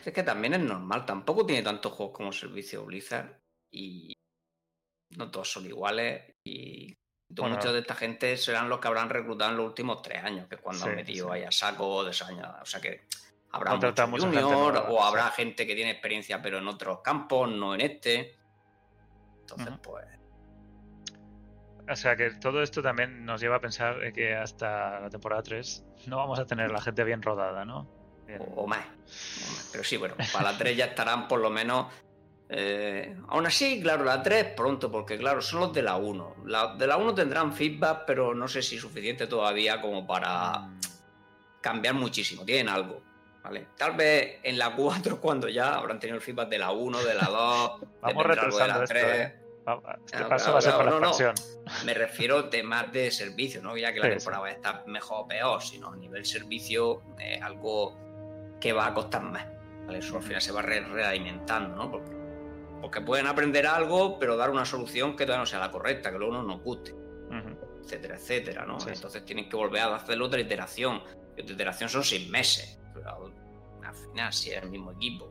[0.05, 3.39] Es que también es normal, tampoco tiene tantos juegos como servicio Blizzard
[3.71, 4.15] y
[5.17, 6.95] no todos son iguales y
[7.41, 10.57] muchos de esta gente serán los que habrán reclutado en los últimos tres años, que
[10.57, 12.11] es cuando han metido ahí a saco de.
[12.11, 13.07] O sea que
[13.51, 17.83] habrá mucho junior, o habrá gente que tiene experiencia pero en otros campos, no en
[17.83, 18.37] este.
[19.41, 20.22] Entonces, pues.
[21.91, 25.85] O sea que todo esto también nos lleva a pensar que hasta la temporada 3
[26.07, 27.89] no vamos a tener la gente bien rodada, ¿no?
[28.55, 28.87] O, más.
[29.73, 31.87] Pero sí, bueno, para la 3 ya estarán por lo menos
[32.55, 36.37] eh, aún así, claro, la 3 pronto, porque claro, son los de la 1.
[36.47, 40.69] La, de la 1 tendrán feedback, pero no sé si suficiente todavía como para
[41.63, 42.45] cambiar muchísimo.
[42.45, 43.03] Tienen algo.
[43.43, 43.69] ¿vale?
[43.77, 47.15] Tal vez en la 4, cuando ya habrán tenido el feedback de la 1, de
[47.15, 49.05] la 2, Vamos retrasando la 3.
[49.05, 49.42] ¿eh?
[50.05, 51.35] Este paso va a ser la expansión.
[51.85, 55.25] Me refiero a temas de servicio, no ya que la temporada va a estar mejor
[55.25, 57.03] o peor, sino a nivel servicio,
[57.43, 57.97] algo
[58.61, 59.47] que va a costar más.
[59.87, 59.99] ¿vale?
[59.99, 61.91] Eso al final se va realimentando, ¿no?
[61.91, 62.23] Porque
[62.83, 66.19] porque pueden aprender algo, pero dar una solución que todavía no sea la correcta, que
[66.19, 66.93] luego no nos guste,
[67.85, 68.77] etcétera, etcétera, ¿no?
[68.85, 71.01] Entonces tienen que volver a hacer otra iteración.
[71.37, 72.81] Y otra iteración son seis meses.
[72.93, 73.33] Pero
[73.85, 75.31] al final, si es el mismo equipo.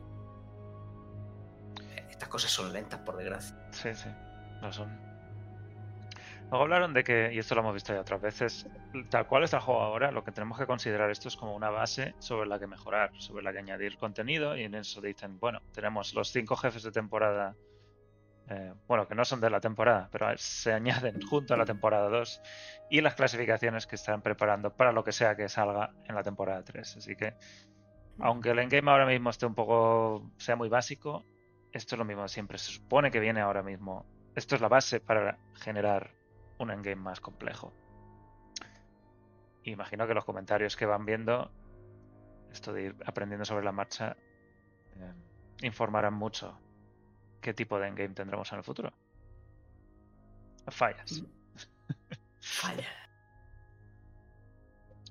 [2.22, 3.56] Estas cosas son lentas, por desgracia.
[3.72, 4.08] Sí, sí,
[4.60, 4.96] no son.
[6.50, 8.68] Luego hablaron de que, y esto lo hemos visto ya otras veces,
[9.10, 11.70] tal cual está el juego ahora, lo que tenemos que considerar esto es como una
[11.70, 15.62] base sobre la que mejorar, sobre la que añadir contenido, y en eso dicen, bueno,
[15.72, 17.56] tenemos los cinco jefes de temporada,
[18.48, 22.08] eh, bueno, que no son de la temporada, pero se añaden junto a la temporada
[22.08, 22.40] 2,
[22.88, 26.62] y las clasificaciones que están preparando para lo que sea que salga en la temporada
[26.62, 26.98] 3.
[26.98, 27.34] Así que,
[28.20, 31.24] aunque el endgame ahora mismo esté un poco, sea muy básico,
[31.72, 34.04] esto es lo mismo siempre, se supone que viene ahora mismo.
[34.34, 36.14] Esto es la base para generar
[36.58, 37.72] un endgame más complejo.
[39.64, 41.50] Imagino que los comentarios que van viendo,
[42.50, 44.16] esto de ir aprendiendo sobre la marcha,
[44.96, 45.14] eh,
[45.62, 46.58] informarán mucho
[47.40, 48.92] qué tipo de endgame tendremos en el futuro.
[50.68, 51.22] Fallas.
[52.40, 52.88] Falla.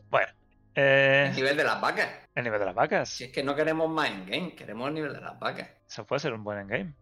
[0.10, 0.41] bueno.
[0.76, 2.10] Eh, el nivel de las vacas.
[2.34, 3.10] El nivel de las vacas.
[3.10, 5.70] Si es que no queremos más endgame, queremos el nivel de las vacas.
[5.88, 6.94] Eso puede ser un buen endgame.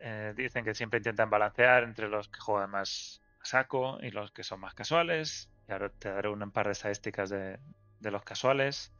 [0.00, 4.30] Eh, dicen que siempre intentan balancear entre los que juegan más a saco y los
[4.30, 5.50] que son más casuales.
[5.68, 7.58] Y ahora te daré un par de estadísticas de,
[8.00, 8.92] los casuales.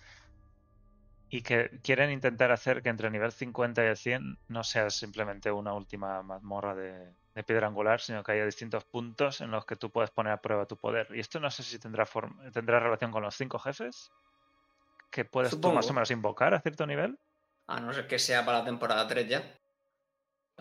[1.29, 4.91] Y que quieren intentar hacer que entre el nivel 50 y el 100 no sea
[4.91, 9.77] simplemente una última mazmorra de, piedra angular, sino que haya distintos puntos en los que
[9.77, 11.09] tú puedes poner a prueba tu poder.
[11.15, 12.07] Y esto no sé si tendrá,
[12.53, 14.13] tendrá relación con los cinco jefes
[15.11, 17.17] que puedes tú más o menos invocar a cierto nivel.
[17.69, 19.43] A no ser que sea para la temporada 3 ya.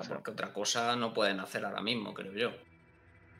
[0.07, 2.51] Porque otra cosa no pueden hacer ahora mismo, creo yo.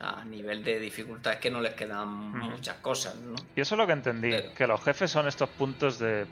[0.00, 3.34] A nivel de dificultad es que no les quedan muchas cosas, ¿no?
[3.54, 6.26] Y eso es lo que entendí, que los jefes son estos puntos de,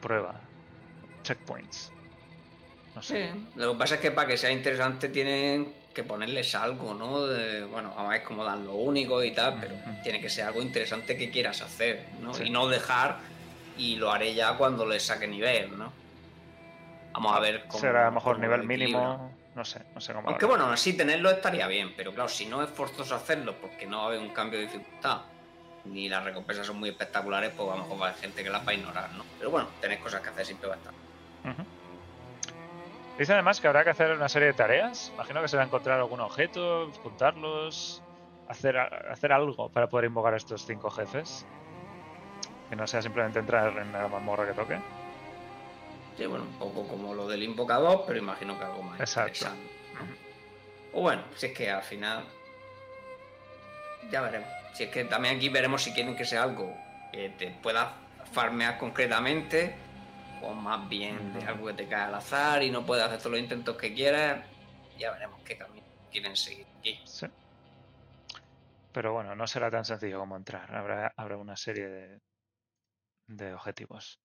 [0.00, 0.40] prueba,
[1.22, 1.92] checkpoints.
[2.94, 3.32] No sé.
[3.56, 7.26] Lo que pasa es que para que sea interesante tienen que ponerles algo, ¿no?
[7.26, 10.62] De, bueno, a ver cómo dan lo único y tal, pero tiene que ser algo
[10.62, 12.32] interesante que quieras hacer, ¿no?
[12.42, 13.18] Y no dejar
[13.78, 15.92] y lo haré ya cuando les saque nivel, ¿no?
[17.12, 17.80] Vamos a ver cómo.
[17.80, 20.28] Será a lo mejor nivel mínimo no sé, no sé cómo.
[20.28, 23.98] Aunque bueno, así tenerlo estaría bien, pero claro, si no es forzoso hacerlo porque no
[23.98, 25.22] va a haber un cambio de dificultad,
[25.84, 28.50] ni las recompensas son muy espectaculares, pues a lo mejor va a haber gente que
[28.50, 29.24] las va a ignorar, ¿no?
[29.38, 30.94] Pero bueno, tenéis cosas que hacer siempre va a estar.
[33.18, 35.12] Dice además que habrá que hacer una serie de tareas.
[35.14, 38.02] Imagino que se va a encontrar algún objeto, juntarlos,
[38.48, 41.46] hacer, hacer algo para poder invocar a estos cinco jefes.
[42.70, 44.78] Que no sea simplemente entrar en la mazmorra que toque.
[46.16, 49.46] Sí, bueno, un poco como lo del invocador, pero imagino que algo más Exacto.
[50.92, 52.24] O bueno, si es que al final.
[54.10, 54.48] Ya veremos.
[54.74, 56.74] Si es que también aquí veremos si quieren que sea algo
[57.12, 57.94] que te pueda
[58.32, 59.74] farmear concretamente,
[60.42, 63.32] o más bien de algo que te cae al azar y no puedes hacer todos
[63.32, 64.44] los intentos que quieras.
[64.98, 67.00] Ya veremos qué camino quieren seguir aquí.
[67.04, 67.26] Sí.
[68.92, 70.74] Pero bueno, no será tan sencillo como entrar.
[70.74, 72.20] Habrá, habrá una serie de,
[73.26, 74.20] de objetivos.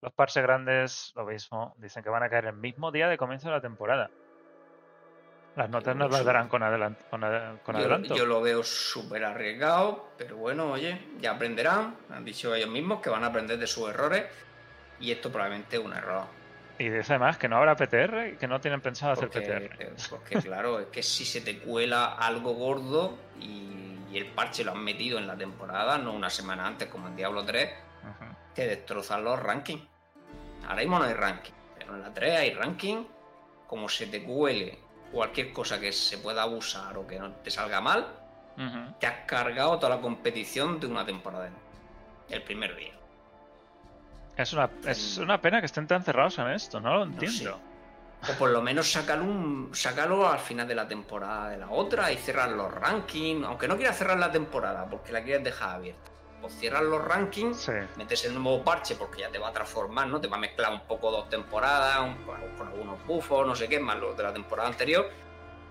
[0.00, 3.48] Los parches grandes, lo mismo, dicen que van a caer el mismo día de comienzo
[3.48, 4.10] de la temporada.
[5.56, 6.60] Las notas nos las darán con,
[7.10, 7.22] con,
[7.76, 8.14] adelanto.
[8.14, 11.96] Yo lo veo súper arriesgado, pero bueno, oye, ya aprenderán.
[12.08, 14.24] Han dicho ellos mismos que van a aprender de sus errores
[15.00, 16.26] y esto probablemente es un error.
[16.78, 19.82] Y dice además que no habrá PTR, que no tienen pensado hacer PTR.
[19.82, 23.68] Eh, porque claro, es que si se te cuela algo gordo y,
[24.14, 27.44] el parche lo han metido en la temporada, no una semana antes como en Diablo
[27.44, 27.70] 3,
[28.54, 29.86] te destrozan los rankings.
[30.66, 33.04] Ahora mismo no hay ranking, pero en la 3 hay ranking.
[33.68, 34.80] Como se te cuele
[35.12, 38.08] cualquier cosa que se pueda abusar o que no te salga mal,
[38.98, 41.50] te has cargado toda la competición de una temporada.
[42.28, 42.99] El primer día.
[44.40, 47.60] Es una, es una pena que estén tan cerrados en esto, no lo entiendo.
[48.28, 52.10] O por lo menos sácalo, un, sácalo al final de la temporada de la otra
[52.10, 53.46] y cerrar los rankings.
[53.46, 56.10] Aunque no quieras cerrar la temporada porque la quieres dejar abierta.
[56.42, 60.22] O cierras los rankings, metes el nuevo parche porque ya te va a transformar, ¿no?
[60.22, 61.98] Te va a mezclar un poco dos temporadas,
[62.56, 65.10] con algunos buffos, no sé qué, más los de la temporada anterior.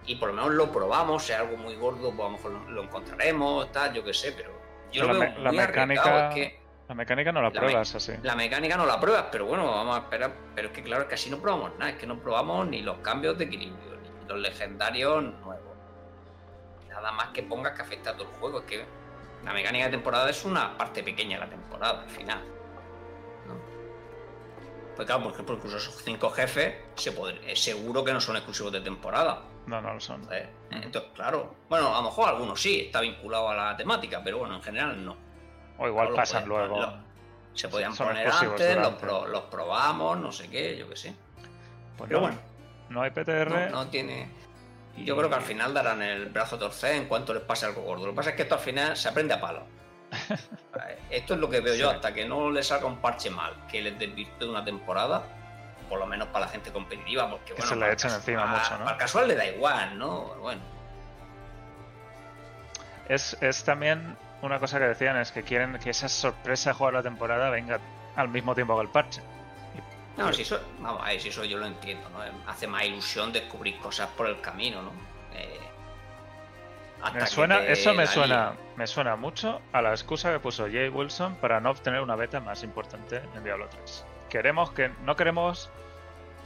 [0.05, 2.69] Y por lo menos lo probamos, si es algo muy gordo, pues a lo mejor
[2.69, 4.51] lo, encontraremos, tal, yo qué sé, pero
[4.91, 6.29] yo lo veo la, mecánica...
[6.29, 6.58] que
[6.89, 8.13] la mecánica no la, pruebas así.
[8.23, 10.31] La mecánica no la pruebas, pero bueno, vamos a esperar.
[10.55, 12.81] Pero es que claro, es que así no probamos nada, es que no probamos ni
[12.81, 15.77] los cambios de equilibrio, ni los legendarios nuevos.
[16.89, 18.59] Nada más que pongas que afecta a todo el juego.
[18.61, 18.85] Es que
[19.45, 22.41] la mecánica de temporada es una parte pequeña de la temporada, al final.
[24.95, 27.13] Pues claro, por ejemplo, incluso esos cinco jefes se
[27.45, 29.43] es seguro que no son exclusivos de temporada.
[29.67, 30.27] No, no lo son.
[30.71, 31.55] Entonces, claro.
[31.69, 35.05] Bueno, a lo mejor algunos sí, está vinculado a la temática, pero bueno, en general
[35.05, 35.28] no.
[35.79, 36.93] O igual pasan luego.
[37.53, 41.15] se podían poner antes, los, probamos, no sé qué, yo qué sé.
[41.97, 42.37] Pues Pero bueno.
[42.89, 43.71] No hay PTR.
[43.71, 44.29] No, tiene.
[44.97, 48.07] Yo creo que al final darán el brazo torcer en cuanto les pase algo gordo.
[48.07, 49.63] Lo que pasa es que esto al final se aprende a palo.
[51.09, 53.81] esto es lo que veo yo, hasta que no les salga un parche mal, que
[53.81, 55.23] les desvirtue una temporada,
[55.87, 58.79] por lo menos para la gente competitiva, porque bueno, se le echan encima mucho, ¿no?
[58.79, 60.33] Para el casual le da igual, ¿no?
[60.39, 60.61] Bueno.
[63.07, 66.93] Es, es también una cosa que decían es que quieren que esa sorpresa de jugar
[66.93, 67.79] la temporada venga
[68.15, 69.21] al mismo tiempo que el parche.
[70.17, 72.19] No, si eso, vamos, a si eso yo lo entiendo, ¿no?
[72.45, 74.91] Hace más ilusión descubrir cosas por el camino, ¿no?
[75.33, 75.59] Eh,
[77.13, 81.35] me suena, eso me suena, me suena mucho a la excusa que puso Jay Wilson
[81.35, 84.05] para no obtener una beta más importante en Diablo 3.
[84.29, 85.69] Queremos que, no queremos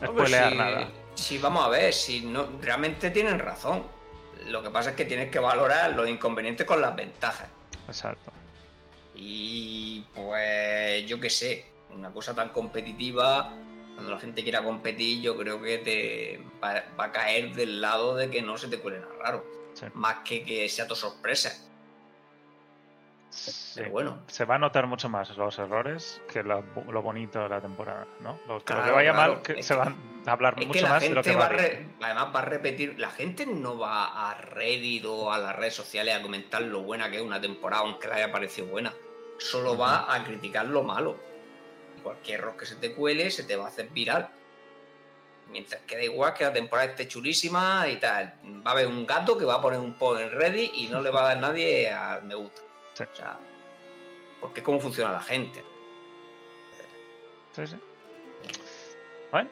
[0.05, 0.87] spoilear nada.
[1.15, 3.83] Si vamos a ver, si no, realmente tienen razón.
[4.47, 7.47] Lo que pasa es que tienes que valorar los inconvenientes con las ventajas.
[7.87, 8.31] Exacto.
[9.15, 13.53] Y pues yo qué sé, una cosa tan competitiva,
[13.93, 18.29] cuando la gente quiera competir, yo creo que te va, a caer del lado de
[18.29, 19.45] que no se te cuele nada raro.
[19.93, 21.72] Más que que sea tu sorpresa
[23.91, 24.19] bueno.
[24.27, 26.63] Se va a notar mucho más los errores que lo,
[27.01, 28.39] bonito de la temporada, ¿no?
[28.47, 31.47] Lo, que vaya mal, que se van a hablar mucho más de lo que va,
[32.01, 36.15] Además va a repetir, la gente no va a Reddit o a las redes sociales
[36.15, 38.93] a comentar lo buena que es una temporada, aunque le haya parecido buena.
[39.37, 41.17] Solo va a criticar lo malo.
[42.01, 44.29] Cualquier error que se te cuele se te va a hacer viral.
[45.49, 48.35] Mientras que da igual que la temporada esté chulísima y tal.
[48.65, 51.01] Va a haber un gato que va a poner un post en Reddit y no
[51.01, 52.61] le va a dar nadie a me gusta.
[52.93, 53.39] O sea,
[54.39, 55.63] porque cómo funciona la gente.
[57.53, 57.77] Sí, sí.
[59.31, 59.49] Bueno.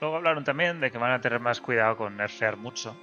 [0.00, 2.96] Luego hablaron también de que van a tener más cuidado con nerfear mucho.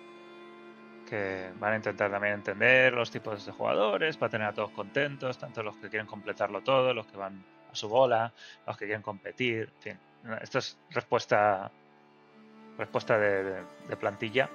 [1.08, 5.38] Que van a intentar también entender los tipos de jugadores para tener a todos contentos,
[5.38, 8.34] tanto los que quieren completarlo todo, los que van a su bola,
[8.66, 9.72] los que quieren competir.
[9.76, 10.00] En fin,
[10.42, 11.72] esto es respuesta
[12.78, 14.50] respuesta de plantilla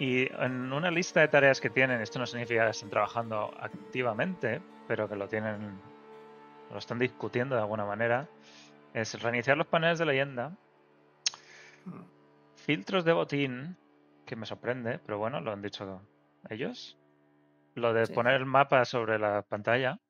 [0.00, 4.62] y en una lista de tareas que tienen, esto no significa que estén trabajando activamente,
[4.88, 5.78] pero que lo tienen,
[6.70, 8.26] lo están discutiendo de alguna manera,
[8.94, 10.56] es reiniciar los paneles de leyenda,
[12.56, 13.76] filtros de botín,
[14.24, 16.00] que me sorprende, pero bueno, lo han dicho
[16.48, 16.96] ellos.
[17.74, 20.00] Lo de poner el mapa sobre la pantalla,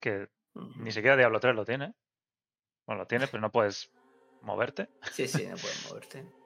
[0.00, 1.92] que ni siquiera Diablo 3 lo tiene.
[2.86, 3.92] Bueno, lo tiene, pero no puedes
[4.40, 4.88] moverte.
[5.12, 6.37] Sí, sí, no puedes moverte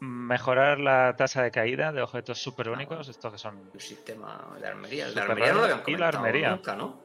[0.00, 3.70] mejorar la tasa de caída de objetos super únicos, estos que son.
[3.72, 5.06] Un sistema de armería.
[5.06, 7.00] El de armería no lo habían comentado nunca, ¿no?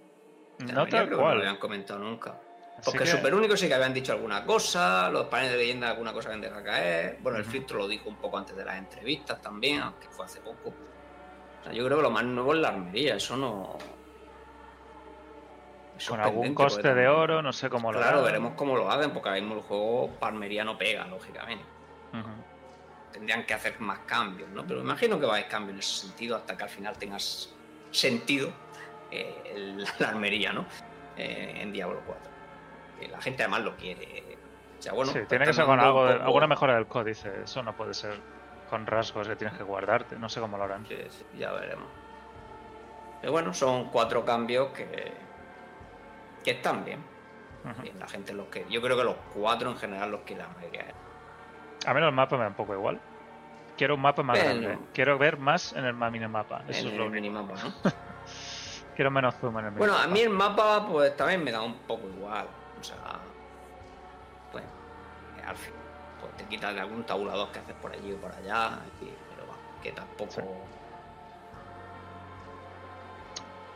[0.59, 1.17] no tal cual.
[1.17, 2.39] No lo habían comentado nunca.
[2.83, 6.29] Porque super único sí que habían dicho alguna cosa, los paneles de leyenda alguna cosa
[6.29, 7.17] que han dejado caer.
[7.21, 10.41] Bueno, el filtro lo dijo un poco antes de las entrevistas también, aunque fue hace
[10.41, 10.69] poco.
[10.69, 13.77] O sea, yo creo que lo más nuevo es la armería, eso no.
[16.07, 19.29] Con algún coste de oro, no sé cómo lo Claro, veremos cómo lo hacen, porque
[19.29, 21.63] ahora mismo el juego Palmería no pega, lógicamente.
[23.13, 24.65] Tendrían que hacer más cambios, ¿no?
[24.65, 27.53] Pero imagino que va a haber cambios en ese sentido hasta que al final tengas
[27.91, 28.51] sentido
[29.11, 30.65] eh, la armería, ¿no?
[31.15, 33.11] Eh, en Diablo 4.
[33.11, 34.37] la gente además lo quiere.
[34.79, 37.43] O sea, bueno, sí, pues tiene que ser con algo alguna mejora del códice.
[37.43, 38.19] Eso no puede ser
[38.69, 40.17] con rasgos que tienes que guardarte.
[40.17, 40.85] No sé cómo lo harán.
[40.87, 40.97] Sí,
[41.37, 41.87] ya veremos.
[43.21, 45.13] Pero bueno, son cuatro cambios que,
[46.43, 47.13] que están bien.
[47.97, 48.65] La gente los que.
[48.69, 50.87] Yo creo que los cuatro en general los que la mayoría.
[51.85, 52.99] A mí el mapa me da un poco igual.
[53.77, 54.77] Quiero un mapa más grande.
[54.93, 56.63] Quiero ver más en el minimapa.
[56.67, 57.73] Eso es lo minimapa, ¿no?
[58.95, 61.75] Quiero menos zoom en el Bueno, a mí el mapa, pues también me da un
[61.79, 62.45] poco igual.
[62.79, 62.97] O sea.
[64.51, 64.63] Pues.
[65.45, 65.73] Al fin.
[66.21, 68.79] Pues te quitas de algún tabulador que haces por allí o por allá.
[68.99, 70.41] pero va, que tampoco.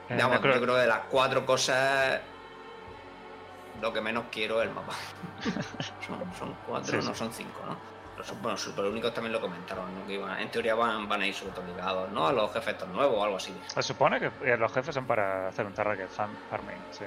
[0.09, 2.21] Eh, yo creo que de las cuatro cosas
[3.81, 4.93] lo que menos quiero es el mapa.
[6.39, 7.96] son, cuatro, no son cinco, ¿no?
[8.17, 10.05] Los, bueno, super únicos también lo comentaron, ¿no?
[10.07, 12.27] Que iban, en teoría van, van a ir obligados, ¿no?
[12.27, 13.53] A los jefes nuevos o algo así.
[13.67, 17.05] Se supone que eh, los jefes son para hacer un target farming, sí.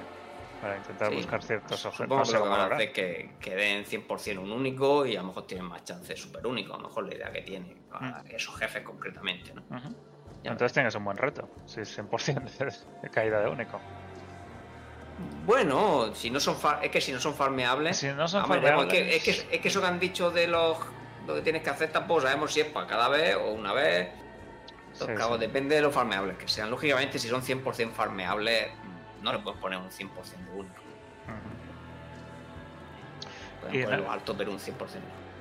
[0.61, 2.07] Para intentar buscar ciertos objetos.
[2.07, 5.21] Supongo que lo que van a hacer que, que den 100% un único y a
[5.21, 6.75] lo mejor tienen más chance de super único.
[6.75, 8.27] A lo mejor la idea que tienen mm.
[8.29, 9.63] esos jefes concretamente, ¿no?
[10.43, 13.79] Entonces tienes un buen reto, si es 100% de caída de único.
[15.45, 17.97] Bueno, si no son es que si no son farmeables.
[17.97, 18.93] Si no son farmeables.
[18.93, 20.77] Es que, es, que, eso que han dicho de los
[21.27, 24.09] lo que tienes que hacer tampoco sabemos si es para cada vez o una vez.
[24.93, 26.69] Entonces, depende de los farmeables que sean.
[26.69, 28.71] Lógicamente, si son 100% farmeables,
[29.21, 30.75] no le puedes poner un 100% de único.
[33.61, 34.71] Pueden ponerlo alto, pero un 100%.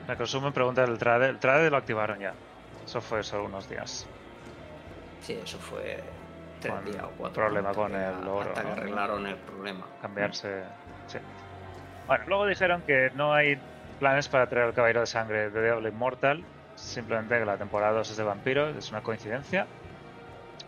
[0.06, 1.28] La consumo pregunta del trade.
[1.28, 2.34] El trade lo activaron ya.
[2.84, 4.06] Eso fue solo unos días.
[5.22, 6.02] Sí, eso fue
[6.60, 7.42] tres días o cuatro.
[7.42, 8.48] Problema con el oro.
[8.50, 9.86] Hasta que arreglaron el problema.
[10.00, 10.62] Cambiarse.
[11.06, 11.18] Sí.
[12.06, 13.58] Bueno, luego dijeron que no hay
[14.00, 16.42] planes para traer el caballero de sangre de Diablo Immortal.
[16.74, 19.66] Simplemente que la temporada 2 es de vampiro, es una coincidencia.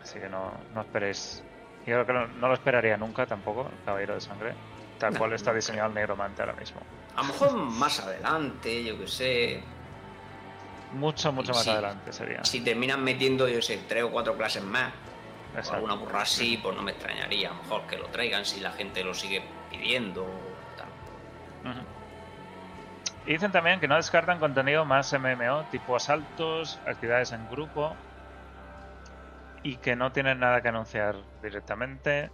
[0.00, 1.42] Así que no, no esperéis.
[1.86, 4.54] Yo creo que no, lo esperaría nunca tampoco, el caballero de sangre.
[4.98, 6.80] Tal cual está diseñado el negromante ahora mismo.
[7.16, 9.62] A lo mejor más adelante, yo que sé.
[10.92, 12.44] Mucho, mucho más adelante sería.
[12.44, 14.92] Si terminan metiendo, yo sé, tres o cuatro clases más,
[15.68, 17.48] o alguna burra así, pues no me extrañaría.
[17.48, 20.26] A lo mejor que lo traigan si la gente lo sigue pidiendo.
[20.76, 21.84] Tal.
[23.26, 27.94] Y dicen también que no descartan contenido más MMO, tipo asaltos, actividades en grupo,
[29.62, 32.30] y que no tienen nada que anunciar directamente,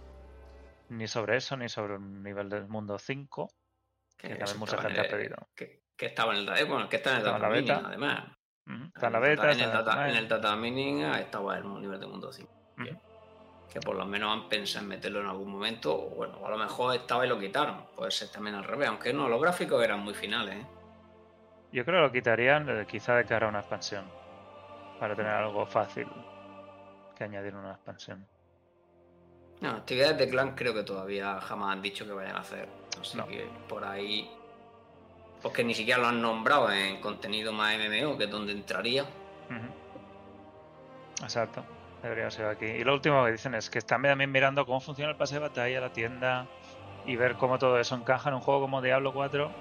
[0.89, 3.47] ni sobre eso, ni sobre un nivel del mundo 5,
[4.17, 5.35] que, también mucha gente ha pedido.
[5.55, 8.23] Que, estaba en el, bueno, que está en el data mining, además.
[8.95, 9.51] Está en la beta.
[9.51, 12.49] En el, data, en el data mining estaba en un nivel de mundo 5.
[13.71, 15.93] que, por lo menos han pensado en meterlo en algún momento.
[15.93, 17.85] O bueno, a lo mejor estaba y lo quitaron.
[17.95, 18.87] Puede ser también al revés.
[18.87, 20.55] Aunque no, los gráficos eran muy finales.
[20.55, 20.78] ¿eh?
[21.71, 24.05] Yo creo que lo quitarían eh, quizá de cara a una expansión.
[24.99, 26.07] Para tener algo fácil
[27.15, 28.25] que añadir una expansión.
[29.61, 32.67] No, actividades de clan creo que todavía jamás han dicho que vayan a hacer.
[32.99, 34.29] Así que por ahí.
[35.41, 39.05] Porque ni siquiera lo han nombrado en contenido más MMO, que es donde entraría.
[41.21, 41.63] Exacto.
[42.01, 42.65] Debería ser aquí.
[42.65, 45.41] Y lo último que dicen es que están también mirando cómo funciona el pase de
[45.41, 46.47] batalla, la tienda
[47.05, 49.51] y ver cómo todo eso encaja en un juego como Diablo 4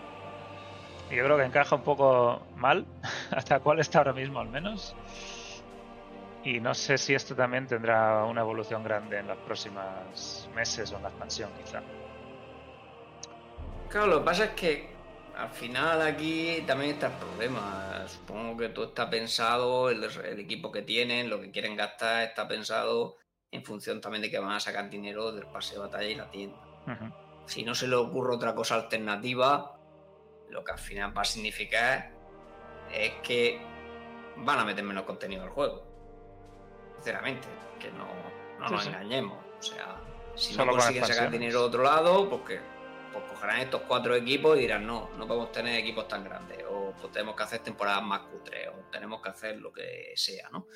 [1.11, 2.87] yo creo que encaja un poco mal,
[3.31, 4.95] hasta cuál está ahora mismo al menos.
[6.45, 10.97] Y no sé si esto también tendrá una evolución grande en los próximos meses o
[10.97, 11.83] en la expansión, quizá.
[13.89, 14.99] Claro, lo que pasa es que
[15.37, 18.05] al final aquí también está el problema.
[18.07, 20.05] Supongo que todo está pensado, el,
[20.39, 23.17] equipo que tienen, lo que quieren gastar, está pensado
[23.51, 26.31] en función también de que van a sacar dinero del pase de batalla y la
[26.31, 26.59] tienda.
[27.47, 29.78] Si no se le ocurre otra cosa alternativa,
[30.51, 32.11] lo que al final va a significar
[32.93, 33.61] es que
[34.37, 35.85] van a meter menos contenido al juego.
[36.97, 38.09] Sinceramente, que no,
[38.59, 39.39] nos engañemos.
[39.59, 40.01] O sea,
[40.35, 42.61] si no consiguen sacar dinero de otro lado, porque
[43.13, 46.93] pues cogerán estos cuatro equipos y dirán, no, no podemos tener equipos tan grandes, o
[47.01, 50.67] pues tenemos que hacer temporadas más cutres, o tenemos que hacer lo que sea, ¿no?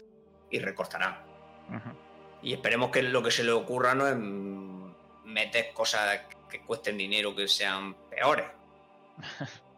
[0.51, 1.25] Y recortarán.
[2.43, 4.17] Y esperemos que lo que se le ocurra no es
[5.25, 6.21] meter cosas
[6.51, 8.47] que cuesten dinero que sean peores.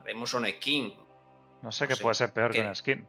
[0.00, 0.94] Haremos una skin.
[1.62, 3.06] No sé qué puede ser peor que una skin.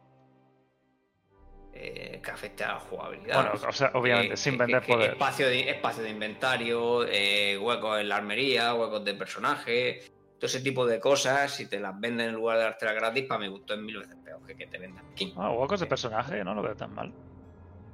[1.78, 3.34] Eh, que afecte a la jugabilidad.
[3.34, 5.10] Bueno, o sea, obviamente, sin vender poder.
[5.10, 10.00] Espacio de, espacio de inventario, eh, huecos en la armería, huecos de personaje,
[10.38, 13.40] todo ese tipo de cosas, si te las venden en lugar de dártelas gratis, para
[13.40, 15.34] mi gusto es mil veces peor que que te vendan skin.
[15.36, 17.12] Ah, huecos de personaje, no lo veo tan mal.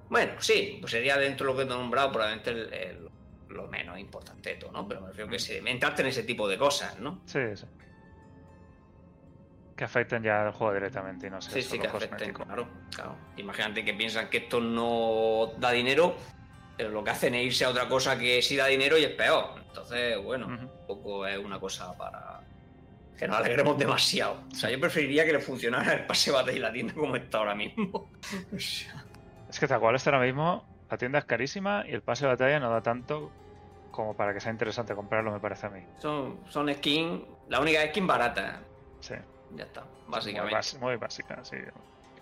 [0.09, 2.99] Bueno, sí, pues sería dentro de lo que he nombrado, probablemente
[3.49, 4.87] lo menos importante de todo, ¿no?
[4.87, 7.23] Pero me refiero que se, entraste en ese tipo de cosas, ¿no?
[7.25, 7.67] Sí, sí.
[9.83, 11.51] Que afecten ya al juego directamente y no sé.
[11.51, 13.17] Sí, sí, que afecten, claro, claro.
[13.37, 16.15] Imagínate que piensan que esto no da dinero,
[16.77, 19.11] pero lo que hacen es irse a otra cosa que sí da dinero y es
[19.11, 19.61] peor.
[19.67, 22.43] Entonces, bueno, un poco es una cosa para
[23.19, 24.45] que nos alegremos demasiado.
[24.53, 27.39] O sea, yo preferiría que le funcionara el pase batalla y la tienda como está
[27.39, 28.09] ahora mismo.
[28.53, 32.29] Es que tal cual está ahora mismo, la tienda es carísima y el pase de
[32.29, 33.33] batalla no da tanto
[33.91, 35.85] como para que sea interesante comprarlo, me parece a mí.
[35.99, 38.61] Son, son skins, la única skin barata.
[39.01, 39.17] Sí.
[39.57, 40.79] Ya está, básicamente.
[40.79, 41.57] Muy, básica, sí.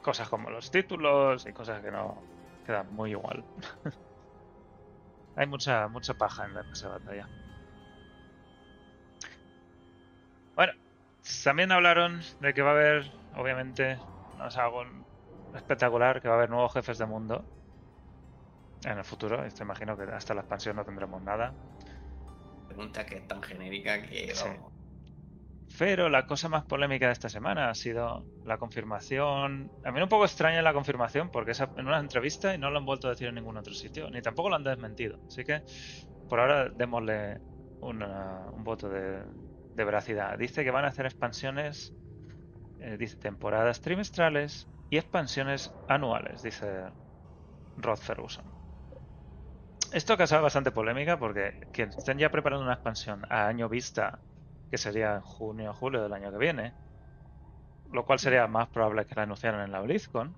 [0.03, 2.23] Cosas como los títulos y cosas que no
[2.65, 3.45] quedan muy igual.
[5.37, 7.29] Hay mucha, mucha paja en la pase de batalla.
[10.57, 10.73] Bueno,
[11.45, 13.99] también hablaron de que va a haber, obviamente,
[14.37, 14.85] no es algo
[15.55, 17.45] espectacular, que va a haber nuevos jefes de mundo
[18.85, 19.43] en el futuro.
[19.49, 21.55] Te imagino que hasta la expansión no tendremos nada.
[22.67, 24.33] Pregunta que es tan genérica que...
[25.79, 29.71] Pero la cosa más polémica de esta semana ha sido la confirmación.
[29.85, 32.79] A mí un poco extraña la confirmación porque es en una entrevista y no lo
[32.79, 35.19] han vuelto a decir en ningún otro sitio, ni tampoco lo han desmentido.
[35.27, 35.63] Así que
[36.29, 37.41] por ahora démosle
[37.81, 39.23] un voto de,
[39.75, 40.37] veracidad.
[40.39, 41.95] Dice que van a hacer expansiones,
[42.81, 46.85] eh, dice temporadas trimestrales y expansiones anuales, dice
[47.79, 48.45] Rod Ferguson.
[49.93, 54.21] Esto ha causado bastante polémica porque quien estén ya preparando una expansión a año vista,
[54.71, 56.73] que sería en junio o julio del año que viene,
[57.93, 60.35] lo cual sería más probable que la anunciaran en la BlizzCon,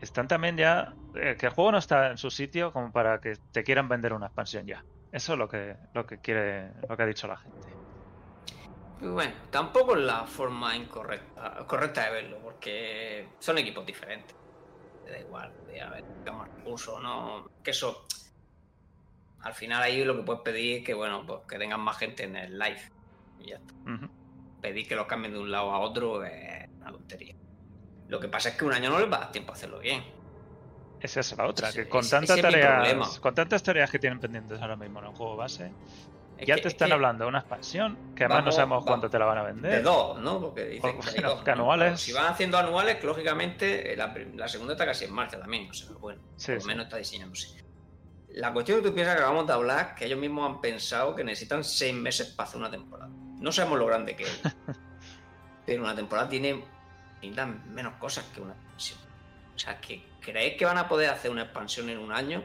[0.00, 3.36] están también ya eh, que el juego no está en su sitio como para que
[3.52, 4.84] te quieran vender una expansión ya.
[5.12, 7.68] Eso es lo que lo que quiere lo que ha dicho la gente.
[9.00, 14.36] Bueno, tampoco es la forma incorrecta correcta de verlo, porque son equipos diferentes.
[15.06, 15.52] da igual,
[15.82, 17.48] a ver, más recursos, no.
[17.62, 18.06] Que eso.
[19.40, 22.24] Al final ahí lo que puedes pedir es que, bueno, pues que tengan más gente
[22.24, 22.80] en el live.
[23.40, 23.74] Y ya está.
[24.60, 27.34] Pedir que los cambien de un lado a otro es una tontería.
[28.08, 29.78] Lo que pasa es que un año no les va a dar tiempo a hacerlo
[29.78, 30.02] bien.
[31.00, 34.76] Esa es la otra, que con tantas tareas, con tantas tareas que tienen pendientes ahora
[34.76, 35.72] mismo en el juego base,
[36.46, 39.38] ya te están hablando de una expansión, que además no sabemos cuánto te la van
[39.38, 39.72] a vender.
[39.72, 40.40] De dos, ¿no?
[40.40, 40.98] Porque dicen
[41.44, 42.00] que, anuales.
[42.00, 45.70] Si van haciendo anuales, lógicamente, la, segunda está casi en marcha también.
[45.70, 47.62] O sea, bueno, por lo menos está diseñándose.
[48.34, 51.24] La cuestión que tú piensas que acabamos de hablar, que ellos mismos han pensado que
[51.24, 53.10] necesitan seis meses para hacer una temporada.
[53.38, 54.40] No sabemos lo grande que es.
[55.66, 56.64] pero una temporada tiene
[57.68, 58.98] menos cosas que una expansión.
[59.54, 62.42] O sea, que creéis que van a poder hacer una expansión en un año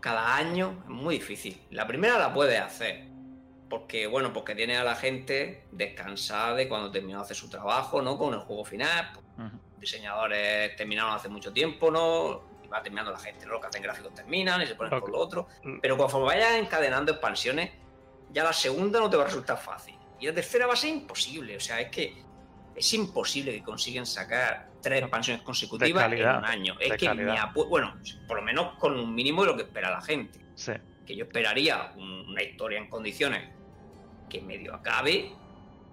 [0.00, 1.60] cada año es muy difícil.
[1.70, 3.04] La primera la puede hacer,
[3.68, 8.02] porque bueno, porque tiene a la gente descansada de cuando terminó de hacer su trabajo,
[8.02, 8.18] ¿no?
[8.18, 9.12] Con el juego final.
[9.78, 12.49] Diseñadores terminaron hace mucho tiempo, ¿no?
[12.72, 13.52] Va terminando la gente, ¿no?
[13.52, 15.48] Los que hacen gráficos terminan y se ponen por lo otro.
[15.64, 15.78] Mm.
[15.80, 17.70] Pero conforme vayas encadenando expansiones,
[18.30, 19.96] ya la segunda no te va a resultar fácil.
[20.20, 21.56] Y la tercera va a ser imposible.
[21.56, 22.22] O sea, es que
[22.74, 26.76] es imposible que consigan sacar tres expansiones consecutivas en un año.
[26.78, 27.08] Es que
[27.68, 27.94] bueno,
[28.26, 30.38] por lo menos con un mínimo de lo que espera la gente.
[31.06, 33.48] Que yo esperaría una historia en condiciones
[34.28, 35.32] que medio acabe,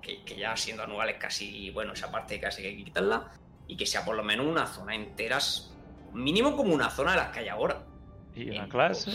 [0.02, 3.32] que, ya siendo anuales casi, bueno, esa parte casi hay que quitarla,
[3.68, 5.40] y que sea por lo menos una zona entera,
[6.14, 7.86] mínimo como una zona de las que hay ahora.
[8.36, 9.12] Y una clase.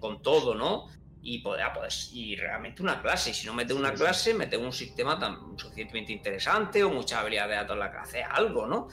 [0.00, 0.86] con, todo, ¿no?
[1.26, 3.30] y poder, pues, y realmente una clase.
[3.30, 7.50] Y si no mete una clase, mete un sistema tan suficientemente interesante o muchas habilidades
[7.50, 8.88] de datos en la clase, algo, ¿no?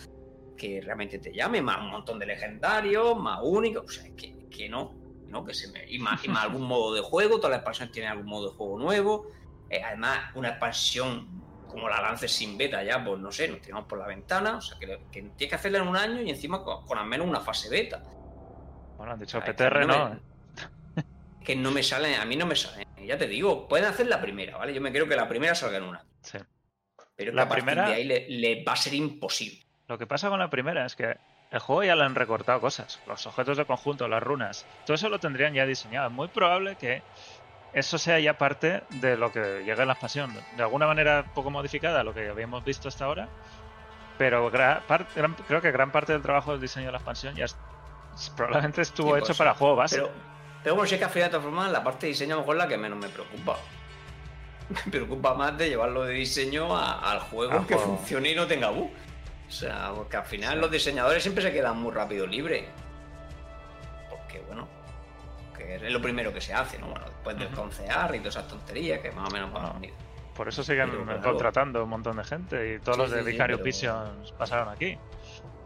[0.57, 4.69] Que realmente te llame, más un montón de legendarios, más únicos, o sea, que, que
[4.69, 4.93] no,
[5.28, 5.43] ¿no?
[5.43, 8.51] Que se me, y, más, algún modo de juego, todas las expansiones tienen algún modo
[8.51, 9.28] de juego nuevo.
[9.69, 11.28] Eh, además, una expansión
[11.72, 14.61] como la lances sin beta ya, pues no sé, nos tiramos por la ventana, o
[14.61, 17.39] sea, que, que tienes que hacerla en un año y encima con, al menos una
[17.39, 18.03] fase beta.
[18.97, 20.19] Bueno, han dicho PTR, ¿no?
[21.43, 22.88] que no me salen, a mí no me salen.
[23.05, 24.74] Ya te digo, pueden hacer la primera, ¿vale?
[24.74, 26.05] Yo me creo que la primera salga en una.
[26.22, 26.38] Sí.
[27.15, 29.65] Pero la primera, de ahí le, va a ser imposible.
[29.88, 31.17] Lo que pasa con la primera es que
[31.51, 32.99] el juego ya le han recortado cosas.
[33.07, 36.07] Los objetos de conjunto, las runas, todo eso lo tendrían ya diseñado.
[36.07, 37.01] Es muy probable que
[37.74, 40.34] eso sea ya parte de lo que llega en la expansión.
[40.57, 43.30] De alguna manera poco modificada lo que habíamos visto hasta ahora.
[44.17, 47.45] Pero creo que gran parte del trabajo del diseño de la expansión ya
[48.36, 50.03] probablemente estuvo hecho para juego base.
[50.63, 52.38] Pero bueno, si es que al final de todas formas la parte de diseño a
[52.38, 53.57] lo mejor es la que menos me preocupa.
[54.86, 58.89] Me preocupa más de llevarlo de diseño al juego que funcione y no tenga bug.
[59.47, 62.69] O sea, porque al final los diseñadores siempre se quedan muy rápido libres.
[64.09, 64.69] Porque bueno,
[65.66, 66.88] que es lo primero que se hace, ¿no?
[66.88, 69.93] Bueno, después del concear y todas esas tonterías que más o menos van a venir.
[70.36, 70.89] Por eso siguen
[71.22, 74.97] contratando un montón de gente y todos los de Vicario Visions pasaron aquí.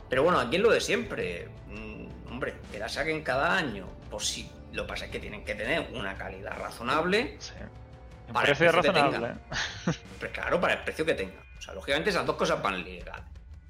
[0.10, 1.48] Pero bueno, aquí es lo de siempre.
[1.68, 5.46] Mm, hombre, que la saquen cada año, por si Lo que pasa es que tienen
[5.46, 7.38] que tener una calidad razonable.
[7.40, 7.54] Sí.
[8.34, 9.36] Para el precio precio que razonable.
[10.20, 11.42] Pues claro, para el precio que tenga.
[11.58, 13.22] O sea, lógicamente esas dos cosas van ligadas.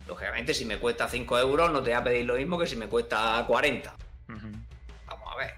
[0.08, 2.76] Lógicamente, si me cuesta 5 euros, no te voy a pedir lo mismo que si
[2.76, 3.94] me cuesta 40.
[4.30, 4.38] Ujú.
[5.08, 5.54] Vamos a ver.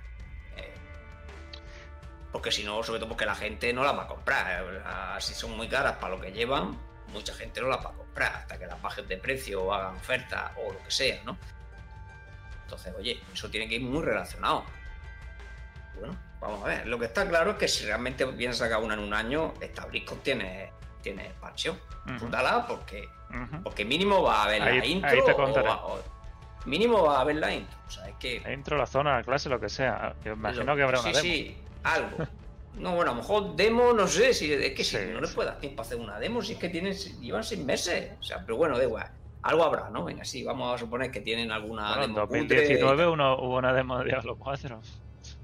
[2.38, 4.64] Porque si no, sobre todo porque la gente no las va a comprar.
[4.64, 4.80] Eh,
[5.22, 6.78] Si son muy caras para lo que llevan,
[7.08, 9.96] mucha gente no las va a comprar hasta que las bajen de precio o hagan
[9.96, 11.36] oferta o lo que sea, ¿no?
[12.62, 14.64] Entonces, oye, eso tiene que ir muy relacionado.
[15.96, 16.86] Bueno, vamos a ver.
[16.88, 19.56] Lo que está claro es que si realmente viene a sacar una en un año,
[19.60, 20.72] esta BlizzCon tiene,
[21.02, 21.80] tiene expansión.
[22.06, 23.10] Disfrútala porque,
[23.64, 25.10] porque mínimo va a haber Ahí- la intro.
[25.10, 25.68] ahí te o contaré.
[25.68, 26.04] va- o-
[26.66, 27.76] mínimo va a haber la intro.
[27.88, 28.42] O sea, es que.
[28.42, 30.14] La intro, la zona, la clase, lo que sea.
[30.24, 31.22] Yo imagino que habrá una sí, demo.
[31.24, 31.64] Sí,
[31.96, 32.18] algo.
[32.76, 35.32] No, bueno, a lo mejor demo, no sé, si es que si Sí, no les
[35.34, 38.12] puede dar tiempo a hacer una demo, si es que tienen, llevan seis meses.
[38.20, 39.10] O sea, pero bueno, da igual.
[39.42, 40.04] Algo habrá, ¿no?
[40.04, 42.28] Venga, sí, vamos a suponer que tienen alguna Bueno, en demo.
[42.28, 42.40] cutre.
[42.58, 44.80] 2019 uno, hubo una demo de Diablo 4.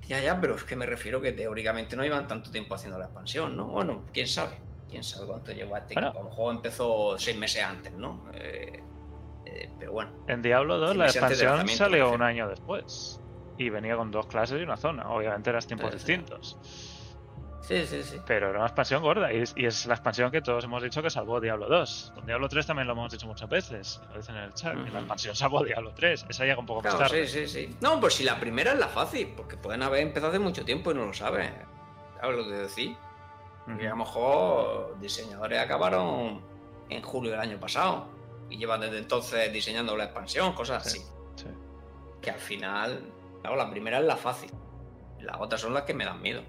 [0.07, 3.05] Ya, ya, pero es que me refiero que teóricamente no llevan tanto tiempo haciendo la
[3.05, 3.65] expansión, ¿no?
[3.65, 4.57] Bueno, quién sabe.
[4.89, 6.09] Quién sabe cuánto lleva este Bueno.
[6.09, 6.19] equipo.
[6.19, 8.25] A lo mejor empezó seis meses antes, ¿no?
[8.35, 8.79] Eh,
[9.45, 10.11] eh, pero bueno.
[10.27, 13.19] En Diablo 2 Sí, la expansión salió un año después.
[13.57, 15.09] Y venía con dos clases y una zona.
[15.09, 16.57] Obviamente eran tiempos Sí, distintos.
[17.61, 18.17] Sí, sí, sí.
[18.25, 19.31] Pero era una expansión gorda.
[19.31, 22.11] Y es, y es la expansión que todos hemos dicho que salvó Diablo 2.
[22.15, 24.01] Con Diablo 3 también lo hemos dicho muchas veces.
[24.11, 24.73] Lo dicen en el chat.
[24.73, 24.91] que Ujú.
[24.91, 26.25] la expansión salvó Diablo 3.
[26.27, 27.25] Esa llega un poco más Claro, tarde.
[27.27, 27.75] sí, sí, sí.
[27.79, 30.91] No, pues si la primera es la fácil, porque pueden haber empezado hace mucho tiempo
[30.91, 31.53] y no lo saben.
[32.19, 32.97] ¿Sabes lo que decir?
[33.67, 36.41] A lo mejor diseñadores acabaron
[36.89, 38.09] en julio del año pasado
[38.49, 40.99] y llevan desde entonces diseñando la expansión, cosas Sí.
[40.99, 41.07] así.
[41.37, 41.47] Sí.
[42.21, 43.01] Que al final,
[43.43, 44.51] claro, la primera es la fácil.
[45.19, 46.41] Las otras son las que me dan miedo.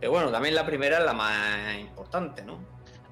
[0.00, 2.58] Pero bueno, también la primera es la más importante, ¿no?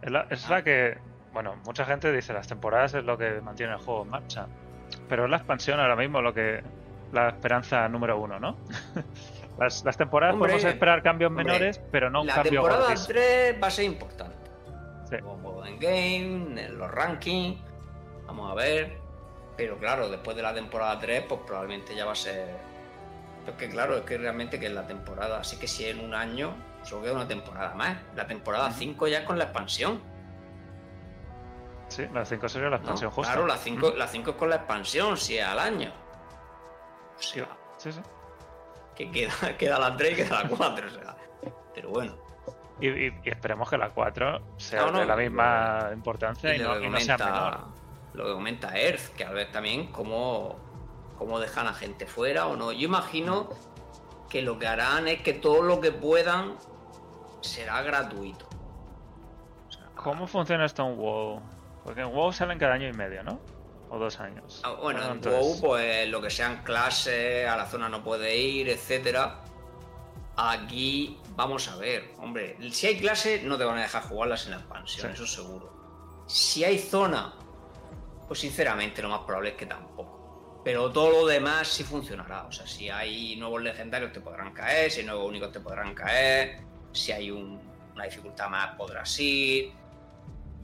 [0.00, 0.96] Es la, es la que,
[1.32, 4.46] bueno, mucha gente dice las temporadas es lo que mantiene el juego en marcha.
[5.08, 6.62] Pero es la expansión ahora mismo lo que.
[7.12, 8.56] La esperanza número uno, ¿no?
[9.58, 12.82] las, las temporadas Hombre, podemos esperar cambios hombre, menores, pero no un la cambio temporada
[12.82, 13.14] gordísimo.
[13.14, 14.50] 3 va a ser importante.
[15.08, 15.16] Sí.
[15.18, 17.58] Como juego en game, en los rankings.
[18.26, 18.98] Vamos a ver.
[19.56, 22.67] Pero claro, después de la temporada 3, pues probablemente ya va a ser.
[23.49, 25.38] Es que claro, es que realmente que es la temporada.
[25.40, 27.96] Así que si en un año, solo queda una temporada más.
[28.14, 30.01] La temporada 5 ya es con la expansión.
[31.88, 32.82] Sí, la 5 sería la ¿no?
[32.82, 33.32] expansión justa.
[33.32, 35.90] Claro, la 5 la cinco es con la expansión, si es al año.
[37.16, 38.01] O Sí, sea, sí, sí.
[38.94, 40.86] que queda, queda la 3 y queda la 4.
[40.86, 41.16] O sea.
[41.74, 42.14] Pero bueno.
[42.80, 46.59] Y, y- y esperemos que la 4 sea No, no, de la misma importancia y,
[46.59, 47.61] no, y no sea comenta, menor.
[48.14, 50.67] lo que comenta Earth, que a ver también cómo,
[51.18, 52.72] cómo dejan a gente fuera o no.
[52.72, 53.48] Yo imagino
[54.30, 56.56] que lo que harán es que todo lo que puedan
[57.40, 58.46] será gratuito.
[59.68, 61.40] O sea, ¿Cómo funciona esto en WoW?
[61.84, 63.40] Porque en WoW salen cada año y medio, ¿no?
[63.90, 64.60] O dos años.
[64.64, 68.36] ah, Bueno, en Entonces, WoW, pues lo que sean clases, a la zona no puede
[68.36, 69.40] ir, etcétera.
[70.36, 74.52] Aquí vamos a ver, hombre, si hay clases no te van a dejar jugarlas en
[74.52, 75.22] la expansión, Sí.
[75.22, 76.24] eso seguro.
[76.28, 77.34] Si hay zona,
[78.28, 80.17] pues sinceramente lo más probable es que tampoco.
[80.64, 82.44] Pero todo lo demás sí funcionará.
[82.44, 85.94] O sea, si hay nuevos legendarios te podrán caer, si hay nuevos únicos te podrán
[85.94, 86.61] caer,
[86.92, 87.61] si hay un-
[87.94, 89.72] una dificultad más podrás ir.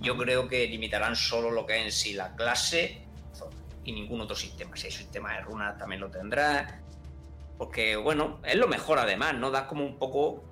[0.01, 3.01] Yo creo que limitarán solo lo que es en sí la clase
[3.85, 4.77] y ningún otro sistema.
[4.77, 6.73] Si hay sistema de runas también lo tendrás.
[7.59, 9.51] Porque, bueno, es lo mejor además, ¿no?
[9.51, 10.43] Da como un poco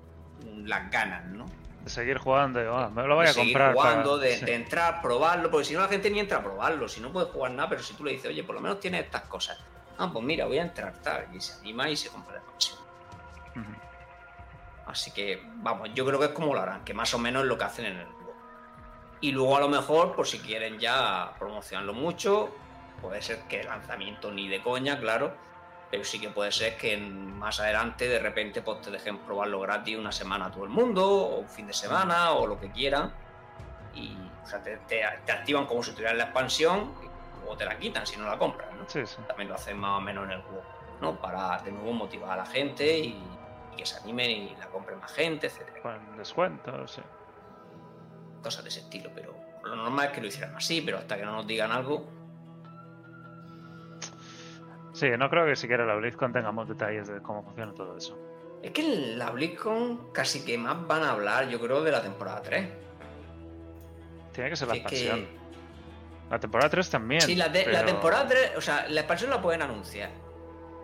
[0.65, 1.45] las ganas, ¿no?
[1.83, 3.75] De seguir jugando, digo, ah, me lo voy de a seguir comprar.
[3.75, 4.45] para- jugando, de, sí.
[4.45, 7.27] de entrar, probarlo, porque si no la gente ni entra a probarlo, si no puede
[7.27, 9.57] jugar nada, pero si tú le dices, oye, por lo menos tienes estas cosas.
[9.97, 12.79] Ah, pues mira, voy a entrar, tal, y se anima y se compra expansión.
[13.55, 13.75] Ujú.
[14.87, 17.49] Así que, vamos, yo creo que es como lo harán, que más o menos es
[17.49, 18.33] lo que hacen en el juego.
[19.21, 22.55] Y luego a lo mejor, por si quieren ya promocionarlo mucho,
[23.01, 25.35] puede ser que el lanzamiento ni de coña, claro,
[25.93, 29.95] pero sí que puede ser que más adelante de repente pues te dejen probarlo gratis
[29.95, 33.13] una semana a todo el mundo, o un fin de semana, o lo que quieran.
[33.93, 36.95] Y o sea, te, te- te activan como si tuvieras la expansión,
[37.41, 38.89] luego te la quitan si no la compras, ¿no?
[38.89, 39.17] Sí, sí.
[39.27, 40.63] también lo hacen más o menos en el juego,
[40.99, 41.15] ¿no?
[41.21, 43.23] Para de nuevo motivar a la gente y,
[43.71, 45.79] y que se animen y la compren más gente, etcétera.
[45.83, 47.01] Con descuentos, sí.
[48.41, 51.23] Cosas de ese estilo, pero lo normal es que lo hicieran así, pero hasta que
[51.23, 52.03] no nos digan algo,
[54.93, 58.17] Sí, no creo que siquiera la BlizzCon tengamos detalles de cómo funciona todo eso.
[58.61, 62.01] es que en la BlizzCon casi que más van a hablar, yo creo, de la
[62.01, 62.69] temporada 3.
[64.31, 65.27] Tiene que ser la que- expansión.
[66.29, 67.21] La temporada 3 también.
[67.21, 70.09] Sí, la, de- la pero- temporada 3, o sea, la expansión la pueden anunciar.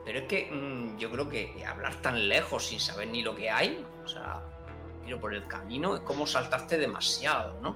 [0.05, 3.49] Pero es que mm, yo creo que hablar tan lejos sin saber ni lo que
[3.49, 4.41] hay, o sea,
[5.07, 7.75] ir por el camino, es como saltarte demasiado, ¿no?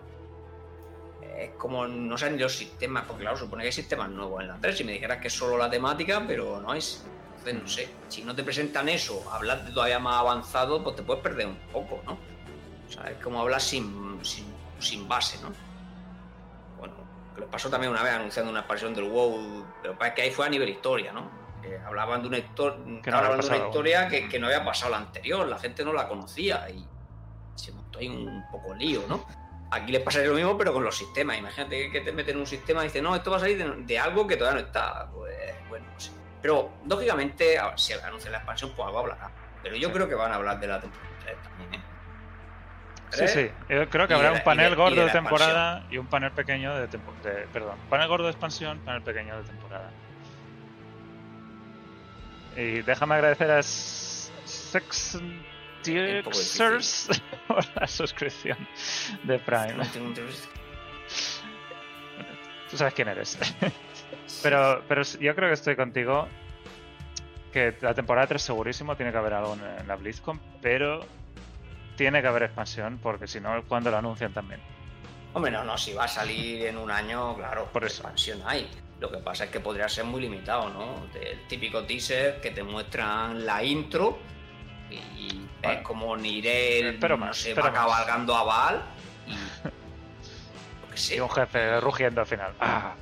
[1.37, 4.49] Es como no saben ni los sistemas, porque claro, supone que hay sistemas nuevos en
[4.49, 4.77] la 3.
[4.77, 6.81] Si me dijeras que es solo la temática, pero no hay.
[6.81, 11.03] Entonces, no sé, si no te presentan eso, hablas de todavía más avanzado, pues te
[11.03, 12.17] puedes perder un poco, ¿no?
[12.87, 14.19] O sea, es como hablar sin,
[14.79, 15.51] sin, base, ¿no?
[16.77, 16.93] Bueno,
[17.35, 20.45] lo pasó también una vez anunciando una expansión del WoW, pero para que ahí fue
[20.45, 21.43] a nivel historia, ¿no?
[21.85, 25.93] hablaban de una, una historia que, que, no había pasado la anterior, la gente no
[25.93, 26.85] la conocía y
[27.55, 29.25] se montó ahí un poco lío, ¿no?
[29.73, 31.37] Aquí les pasaría lo mismo, pero con los sistemas.
[31.37, 33.99] Imagínate que te meten en un sistema y dices, no, esto va a salir de,
[33.99, 35.07] algo que todavía no está.
[35.11, 35.35] Pues
[35.67, 36.11] bueno, no sé.
[36.41, 39.31] Pero, lógicamente, si anuncian la expansión, pues algo hablará.
[39.63, 41.83] Pero yo creo que van a hablar de la temporada 3 también, ¿eh?
[43.09, 43.51] Sí, sí.
[43.69, 47.45] Yo creo que habrá un panel gordo de, temporada y un panel pequeño de, temporada.
[47.51, 49.91] Perdón, panel gordo de expansión, panel pequeño de temporada.
[52.55, 55.19] Y déjame agradecer a Sex
[57.47, 58.57] por la suscripción
[59.23, 59.75] de Prime.
[62.69, 63.37] Tú sabes quién eres.
[64.41, 66.27] pero, pero yo creo que estoy contigo.
[67.51, 71.05] Que la temporada 3 segurísimo tiene que haber algo en la BlizzCon, pero
[71.95, 74.59] tiene que haber expansión, porque si no, cuando lo anuncian también?
[75.33, 78.01] Hombre, no, no, si va a salir en un año, claro, por eso.
[78.01, 78.67] expansión hay.
[78.99, 81.07] Lo que pasa es que podría ser muy limitado, ¿no?
[81.13, 84.17] El típico teaser que te muestran la intro
[84.89, 88.83] y es como Nirel pero no sé, va cabalgando a Val
[91.11, 92.53] y, un jefe rugiendo al final.
[92.59, 92.95] Ah.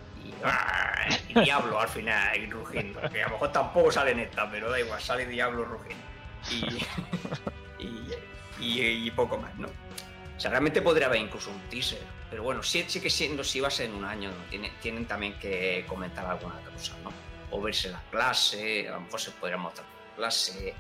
[1.30, 3.02] Y, Diablo al final y rugiendo.
[3.10, 6.06] Que a lo mejor tampoco sale en esta, pero da igual, sale Diablo rugiendo.
[8.60, 9.68] Y, y, poco más, ¿no?
[9.68, 11.98] O sea, realmente podría haber incluso un teaser.
[12.30, 14.70] Pero bueno, sí, sí que siendo si va a ser en un año, ¿no?
[14.80, 17.12] tienen también que comentar alguna cosa, ¿no?
[17.50, 20.76] O verse la clase, a lo mejor se podría mostrar la clase.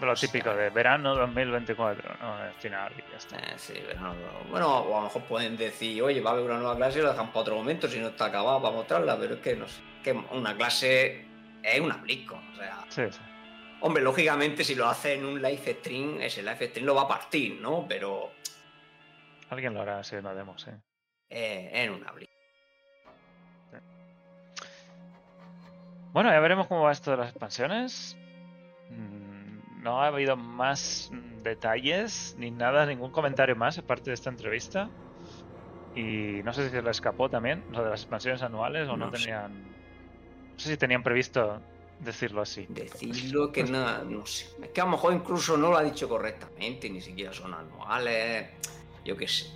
[0.00, 2.34] Lo típico de verano 2024, ¿no?
[2.34, 3.36] Al final y ya está.
[3.36, 4.14] Eh, sí, verano.
[4.48, 7.02] Bueno, o a lo mejor pueden decir, oye, va a haber una nueva clase y
[7.02, 9.68] lo dejan para otro momento si no está acabado para mostrarla, pero es que no
[9.68, 9.80] sé.
[10.02, 11.26] Que una clase
[11.62, 12.84] es una BlizzCon, o sea.
[12.88, 13.20] Sí, sí.
[13.82, 17.08] Hombre, lógicamente, si lo hace en un live stream, ese live stream lo va a
[17.08, 17.86] partir, ¿no?
[17.86, 18.32] Pero.
[19.50, 20.70] Alguien lo hará si no demo, sí.
[21.28, 22.40] Eh, en una BlizzCon.
[26.12, 28.16] Bueno, ya veremos cómo va esto de las expansiones.
[28.90, 29.29] Mm,
[29.82, 31.10] no ha habido más
[31.42, 34.88] detalles ni nada, ningún comentario más aparte de esta entrevista.
[35.94, 39.10] Y no sé si se le escapó también lo de las expansiones anuales o no,
[39.10, 39.52] tenían.
[39.52, 41.60] No sé si tenían previsto
[41.98, 42.66] decirlo así.
[42.68, 44.46] Decirlo que no, no sé.
[44.62, 48.50] Es que a lo mejor incluso no lo ha dicho correctamente, ni siquiera son anuales.
[49.04, 49.46] Yo qué sé.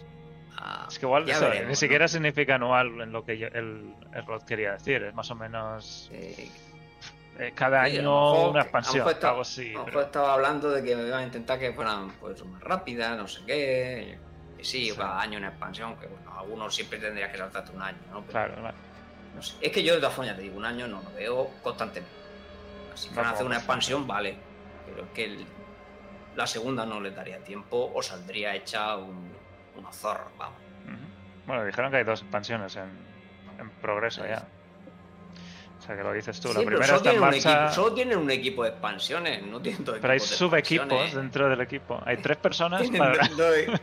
[0.57, 1.27] Ah, es que igual
[1.69, 6.11] ni siquiera significa anual en lo que el, el quería decir, es más o menos.
[6.13, 6.49] Eh,
[7.39, 9.75] eh, cada año una expansión, algo así.
[10.01, 14.19] estaba hablando de que iban a intentar que fueran pues, más rápidas, no sé qué.
[14.59, 17.99] Y sí, cada año una expansión, que bueno, algunos siempre tendrías que saltarte un año,
[18.11, 18.23] ¿no?
[18.27, 18.77] claro, claro.
[19.35, 19.57] No sé.
[19.61, 22.15] Es que yo de todas formas te digo, un año no lo veo constantemente.
[22.95, 24.37] Si van a hacer una expansión, vale.
[24.87, 25.45] Pero es que
[26.37, 29.33] la segunda no le daría tiempo o saldría hecha un,
[29.77, 30.59] una zorra, vamos.
[31.47, 32.91] Bueno, dijeron que hay dos expansiones en,
[33.59, 34.47] en progreso ya.
[35.85, 36.49] O sea, que lo dices tú.
[36.55, 37.71] la primera está en marcha...
[37.71, 42.01] solo tienen un equipo de expansiones, no tienen todo Pero hay subequipos dentro del equipo.
[42.07, 43.29] Hay tres personas para...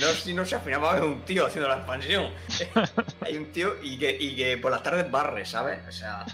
[0.00, 2.30] No, si no se al final va a haber un tío haciendo la expansión.
[3.20, 5.78] hay un tío y que, y que por las tardes barre, ¿sabes?
[5.88, 6.26] O sea...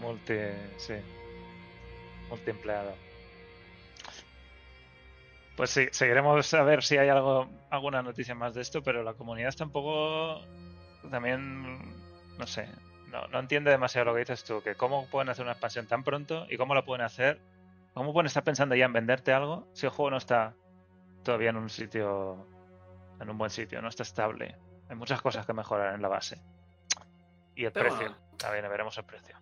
[0.00, 0.34] Multi...
[0.76, 0.94] sí.
[2.28, 2.94] Multiempleado.
[5.56, 9.14] Pues sí, seguiremos a ver si hay algo, alguna noticia más de esto, pero la
[9.14, 10.42] comunidad está un poco
[11.10, 11.78] también,
[12.38, 12.68] no sé,
[13.16, 16.04] no, no entiende demasiado lo que dices tú, que cómo pueden hacer una expansión tan
[16.04, 17.40] pronto y cómo la pueden hacer,
[17.94, 20.54] cómo pueden estar pensando ya en venderte algo si el juego no está
[21.24, 22.46] todavía en un sitio,
[23.20, 24.56] en un buen sitio, no está estable.
[24.88, 26.40] Hay muchas cosas que mejorar en la base.
[27.54, 29.36] Y el precio, también veremos el precio.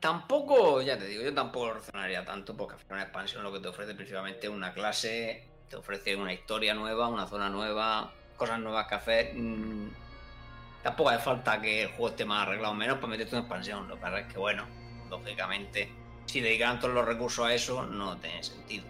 [0.00, 3.68] Tampoco, ya te digo, yo tampoco lo razonaría tanto porque una expansión lo que te
[3.68, 8.94] ofrece principalmente una clase, te ofrece una historia nueva, una zona nueva, cosas nuevas que
[8.94, 9.34] hacer.
[9.34, 9.88] Mm,
[10.84, 13.88] Tampoco hace falta que el juego esté más arreglado menos para meterte una expansión.
[13.88, 14.66] Lo que pasa es que, bueno,
[15.08, 15.90] lógicamente,
[16.26, 18.84] si dedicaran todos los recursos a eso, no tiene sentido.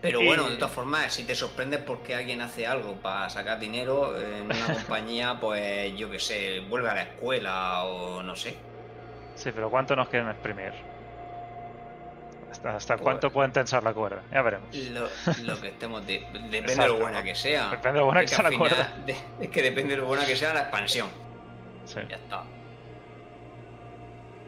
[0.00, 4.16] Pero bueno, de todas formas, si te sorprendes porque alguien hace algo para sacar dinero
[4.16, 8.56] en una compañía, pues yo qué sé, vuelve a la escuela o no sé.
[9.34, 10.95] Sí, pero ¿cuánto nos quieren exprimir?
[12.64, 14.22] ¿Hasta, cuánto pueden tensar la cuerda?
[14.32, 14.74] Ya veremos.
[14.74, 16.06] Lo, que estemos.
[16.06, 17.70] depende de lo buena que sea.
[17.70, 18.92] Depende de lo buena que, sea la cuerda.
[19.40, 21.08] es que depende de lo buena que sea la expansión.
[21.84, 22.00] Sí.
[22.08, 22.42] Ya está.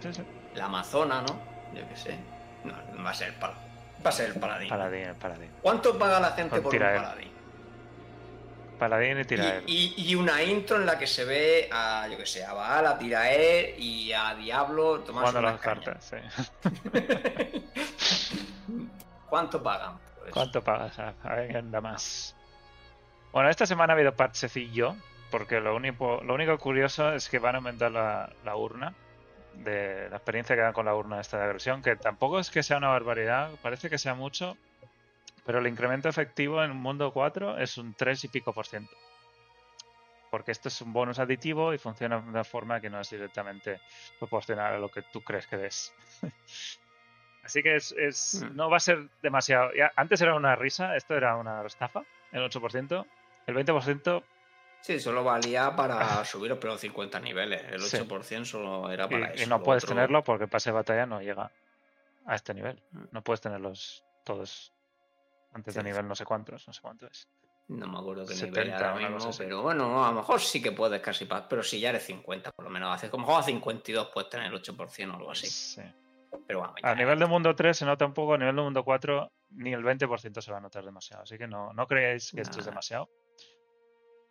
[0.01, 0.23] Sí, sí.
[0.55, 1.41] La Amazona, ¿no?
[1.75, 2.19] Yo qué sé.
[2.65, 3.63] No, va a ser el paladín.
[4.05, 4.69] Va a ser el paladín.
[4.69, 5.51] Paladín, el paladín.
[5.63, 7.28] ¿Cuánto paga la gente por un paladín?
[8.79, 9.63] Paladín y Tiraer.
[9.67, 12.99] Y, una intro en la que se ve a, yo que sé, a Baal, a
[12.99, 16.05] Tiraer y a Diablo tomando las cartas.
[16.05, 16.17] Sí.
[19.29, 19.99] ¿Cuánto pagan?
[20.33, 20.99] ¿Cuánto pagas?
[20.99, 22.35] A ver, anda más.
[23.33, 24.97] Bueno, esta semana ha habido parchecillo,
[25.31, 28.95] porque lo único, lo único curioso es que van a aumentar la, la urna
[29.55, 32.63] de la experiencia que dan con la urna esta de agresión, que tampoco es que
[32.63, 34.57] sea una barbaridad, parece que sea mucho,
[35.49, 38.95] pero el incremento efectivo en mundo 4 es un 3 y pico por ciento.
[40.31, 43.81] Porque esto es un bonus aditivo y funciona de una forma que no es directamente
[44.19, 45.95] proporcional a lo que tú crees que des.
[47.45, 47.95] Así que es,
[48.45, 48.55] mm.
[48.55, 49.71] no va a ser demasiado.
[49.97, 53.07] antes era una risa, esto era una estafa, el 8%.
[53.47, 54.23] El 20%
[54.83, 57.63] Sí, solo valía para subir los 50 niveles.
[57.71, 59.45] El 8% solo era para eso.
[59.45, 61.51] Y no puedes tenerlo porque pase batalla no llega
[62.27, 62.83] a este nivel.
[62.91, 63.05] Mm.
[63.13, 64.75] No puedes tenerlos todos
[65.59, 67.29] antes de nivel no sé cuántos, no sé cuánto es.
[67.69, 71.03] No me acuerdo qué nivel ahora mismo, pero bueno, a lo mejor sí que puedes
[71.03, 74.47] casi pero si ya eres 50 por lo menos, hace como a 52 puedes tener
[74.47, 75.47] el 8% o algo así.
[75.47, 75.83] Sí.
[76.47, 78.85] Pero bueno, a nivel de mundo 3 se nota un poco, a nivel de mundo
[78.85, 82.41] 4 ni el 20% se va a notar demasiado, así que no, no creáis que
[82.41, 83.09] esto es demasiado.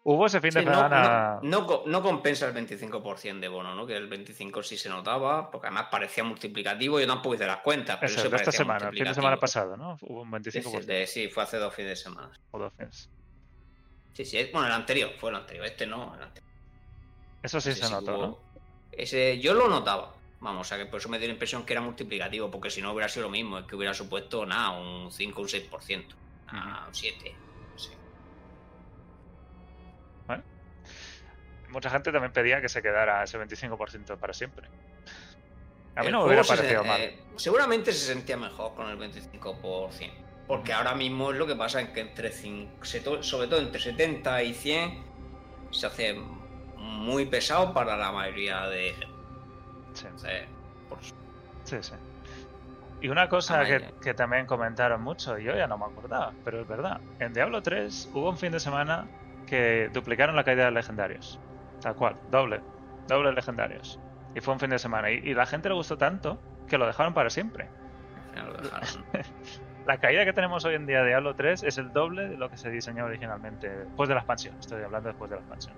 [0.10, 1.40] Hubo ese fin de semana.
[1.44, 3.86] No, no, compensa el 25% de bono, ¿no?
[3.86, 6.98] Que el 25% sí se notaba, porque además parecía multiplicativo.
[6.98, 7.98] Yo tampoco hice las cuentas.
[8.00, 9.98] Pero Eso, de esta semana, el fin de semana pasado, ¿no?
[10.04, 11.06] Hubo un 25%.
[11.06, 12.32] Sí, fue hace dos fines de semana.
[12.52, 13.10] O dos fines.
[14.14, 15.66] Sí, sí, bueno, el anterior, fue el anterior.
[15.66, 16.54] Este no, el anterior.
[17.44, 18.40] Eso sí se notó, ¿no?
[18.94, 20.14] Ese, yo lo notaba.
[20.40, 22.82] Vamos, o sea que por eso me dio la impresión que era multiplicativo, porque si
[22.82, 26.06] no hubiera sido lo mismo, es que hubiera supuesto nada, un 5 o un 6%,
[26.48, 27.36] ah, un 7.
[31.70, 34.68] Mucha gente también pedía que se quedara ese 25% para siempre.
[35.96, 37.02] A mí no me hubiera parecido mal.
[37.02, 40.12] Eh, seguramente se sentía mejor con el 25%.
[40.48, 44.54] Porque ahora mismo es lo que pasa en que entre sobre todo entre 70 y
[44.54, 45.04] 100
[45.72, 46.14] se hace
[46.78, 48.96] muy pesado para la mayoría de
[49.94, 50.06] Sí.
[51.64, 51.94] sí, sí.
[53.02, 56.68] Y una cosa que, que, también comentaron mucho, yo ya no me acordaba, pero es
[56.68, 57.02] verdad.
[57.20, 59.08] En Diablo 3 hubo un fin de semana
[59.48, 61.40] que duplicaron la caída de legendarios.
[61.82, 62.62] Tal cual, doble.
[63.08, 64.00] Doble legendarios.
[64.36, 65.10] Y fue un fin de semana.
[65.10, 67.70] Y, la gente le gustó tanto que lo dejaron para siempre.
[69.88, 72.50] la caída que tenemos hoy en día de Diablo 3 es el doble de lo
[72.50, 74.56] que se diseñó originalmente después de la expansión.
[74.60, 75.76] Estoy hablando después de la expansión.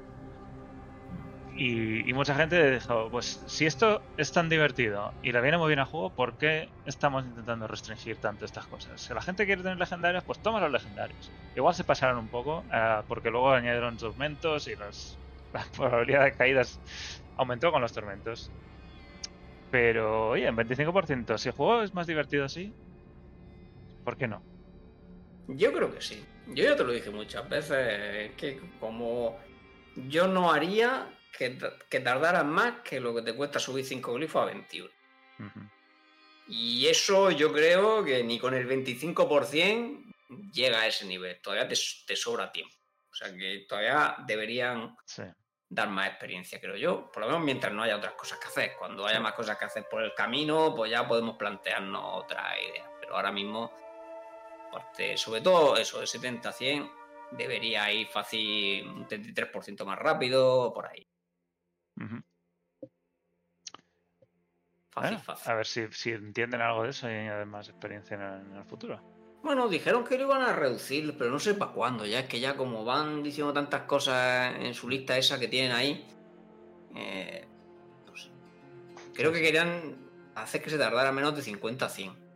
[1.60, 5.80] Y, mucha gente dijo, pues si esto es tan divertido y le viene muy bien
[5.80, 9.02] a juego, ¿por qué estamos intentando restringir tanto estas cosas?
[9.02, 11.30] Si la gente quiere tener legendarios, pues toma los legendarios.
[11.58, 15.19] Igual se pasaron un poco, eh, porque luego añadieron tormentos y los
[15.54, 16.80] la probabilidad de caídas
[17.38, 18.52] aumentó con los tormentos.
[19.72, 22.74] Pero, oye, en 25%, si el juego es más divertido así,
[24.04, 24.42] ¿por qué no?
[25.48, 26.26] Yo creo que sí.
[26.48, 29.38] Yo ya te lo dije muchas veces, que como
[30.08, 31.58] yo no haría que,
[31.90, 34.90] que tardara más que lo que te cuesta subir 5 glifos a 21.
[36.48, 40.14] Y eso yo creo que ni con el 25%
[40.52, 41.40] llega a ese nivel.
[41.42, 41.76] Todavía te,
[42.06, 42.76] te sobra tiempo.
[43.20, 44.96] O sea que todavía deberían
[45.68, 47.12] dar más experiencia, creo yo.
[47.12, 48.76] Por lo menos mientras no haya otras cosas que hacer.
[48.80, 52.90] Cuando haya más cosas que hacer por el camino, pues ya podemos plantearnos otra idea.
[52.98, 53.74] Pero ahora mismo,
[55.16, 56.92] sobre todo eso de 70 a 100,
[57.32, 61.06] debería ir fácil un 33% más rápido, por ahí.
[64.92, 65.52] Fácil, fácil.
[65.52, 69.19] A ver si, si, entienden algo de eso y añaden más experiencia en el futuro.
[69.42, 72.06] Bueno, dijeron que lo iban a reducir, pero no sé para cuándo.
[72.06, 75.72] Ya es que ya como van diciendo tantas cosas en su lista esa que tienen
[75.72, 76.06] ahí,
[76.96, 77.46] eh,
[79.14, 79.98] creo que querían
[80.36, 82.30] hacer que se tardara menos de 50 a 100.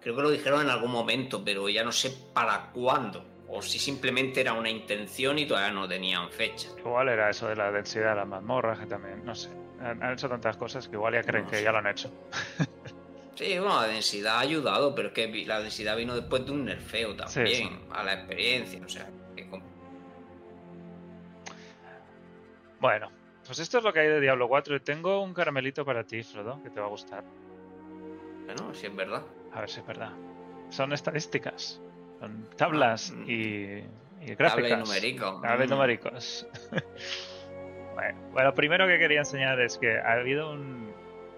[0.00, 3.24] Creo que lo dijeron en algún momento, pero ya no sé para cuándo.
[3.48, 6.68] O si simplemente era una intención y todavía no tenían fecha.
[6.78, 9.50] Igual era eso de la densidad de las mazmorras, que también, no sé.
[9.80, 12.10] Han, hecho tantas cosas que igual ya creen que ya lo han hecho.
[13.42, 16.64] Sí, bueno, la densidad ha ayudado, pero es que la densidad vino después de un
[16.64, 19.08] nerfeo también, a la experiencia, o sea.
[22.78, 23.10] Bueno,
[23.46, 24.80] pues esto es lo que hay de Diablo 4.
[24.82, 27.24] Tengo un caramelito para ti, Frodo, que te va a gustar.
[28.44, 29.22] Bueno, si es verdad.
[29.52, 30.12] A ver si es verdad.
[30.70, 31.80] Son estadísticas,
[32.20, 33.84] son tablas ah, y,
[34.20, 34.70] y, gráficas.
[34.70, 35.42] Tablas y numéricos.
[35.42, 35.70] Tablas mm.
[35.70, 36.46] numéricos.
[37.94, 40.92] bueno, bueno, primero que quería enseñar es que ha habido un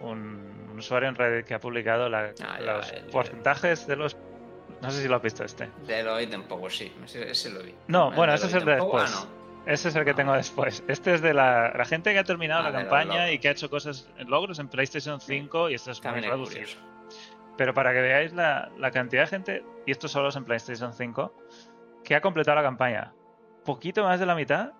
[0.04, 4.16] un usuario en Reddit que ha publicado ah, los porcentajes de los.
[4.82, 5.70] No sé si lo has visto este.
[5.86, 6.92] De lo vi tampoco, sí.
[7.04, 7.74] Ese, lo vi.
[7.88, 9.10] No, bueno, ese es el de después.
[9.14, 9.26] Ah,
[9.66, 10.14] ese es el que ah.
[10.14, 10.84] tengo después.
[10.88, 13.70] Este es de la, la gente que ha terminado la campaña y que ha hecho
[13.70, 16.68] cosas, logros en PlayStation 5 y esto es muy reducido.
[17.56, 20.92] Pero para que veáis la, la, cantidad de gente, y esto solo es en PlayStation
[20.92, 21.32] 5,
[22.02, 23.14] que ha completado la campaña.
[23.64, 24.72] poquito más de la mitad.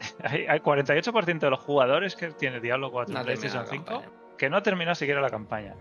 [0.22, 4.02] hay, 48% de los jugadores que tiene Diablo 4 en PlayStation 5
[4.40, 5.74] que no ha terminado siquiera la campaña.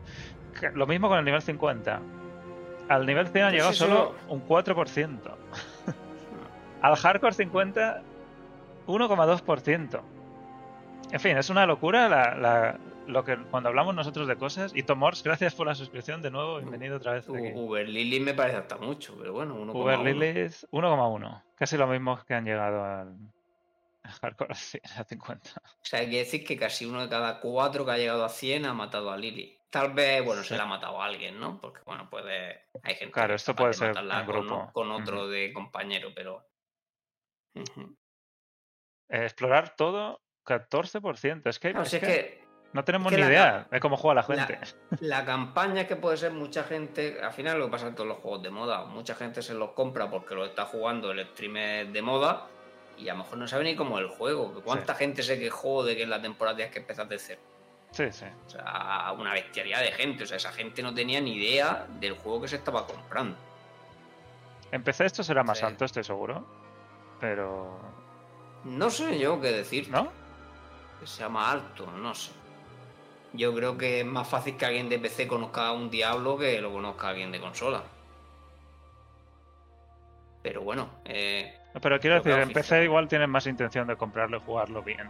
[0.74, 2.01] Lo mismo con el nivel 50.
[2.89, 5.18] Al nivel 100 ha llegado solo un 4%.
[6.82, 8.01] Al hardcore 50,
[8.86, 10.01] 1,2%.
[11.10, 14.76] En fin, es una locura la, lo que cuando hablamos nosotros de cosas.
[14.76, 16.57] Y Tomors, gracias por la suscripción de nuevo.
[16.57, 17.30] Bienvenido otra vez.
[17.30, 19.74] Uber Lily me parece hasta mucho, pero bueno, 1,1.
[19.74, 21.43] Uber Lily es 1,1.
[21.55, 23.16] Casi lo mismo que han llegado al,
[24.12, 25.49] hardcore a 50.
[25.66, 28.30] O sea, hay que decir que casi uno de cada cuatro que ha llegado a
[28.30, 29.57] 100 ha matado a Lily.
[29.70, 31.60] Tal vez, bueno, se le ha matado a alguien, ¿no?
[31.62, 32.70] Porque, bueno, puede.
[32.82, 34.72] Hay gente claro, esto puede ser un grupo.
[34.74, 36.47] Con, otro de compañero, pero.
[39.07, 41.47] Explorar todo, 14%.
[41.47, 42.43] Es que, es, que,
[42.74, 44.60] no tenemos ni idea de cómo juega la gente.
[45.01, 48.18] La, campaña que puede ser mucha gente, al final lo que pasa en todos los
[48.20, 52.01] juegos de moda, mucha gente se los compra porque lo está jugando el streamer de
[52.01, 52.47] moda
[52.99, 54.61] y a lo mejor no sabe ni cómo es el juego.
[54.63, 57.41] ¿Cuánta gente se quejó de que en la temporada es que empezas de cero?
[57.91, 58.25] Sí, sí.
[58.45, 60.23] O sea, una bestialidad de gente.
[60.23, 63.37] O sea, esa gente no tenía ni idea del juego que se estaba comprando.
[64.71, 66.45] Empecé esto será más alto, estoy seguro.
[67.19, 67.79] Pero.
[68.65, 69.89] No sé yo qué decir.
[69.89, 70.11] ¿No?
[70.99, 72.31] Que sea más alto, no sé.
[73.33, 76.59] Yo creo que es más fácil que alguien de PC conozca a un Diablo que
[76.59, 77.83] lo conozca alguien de consola.
[80.41, 84.39] Pero bueno, eh, pero quiero decir, en PC igual tienen más intención de comprarlo y
[84.41, 85.09] jugarlo bien.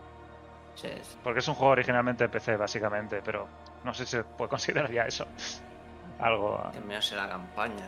[0.75, 0.89] Sí,
[1.23, 3.47] Porque es un juego originalmente de PC, básicamente, pero
[3.83, 5.25] no sé si se puede considerar ya eso.
[6.19, 6.69] Algo.
[6.73, 7.87] Terminarse la campaña.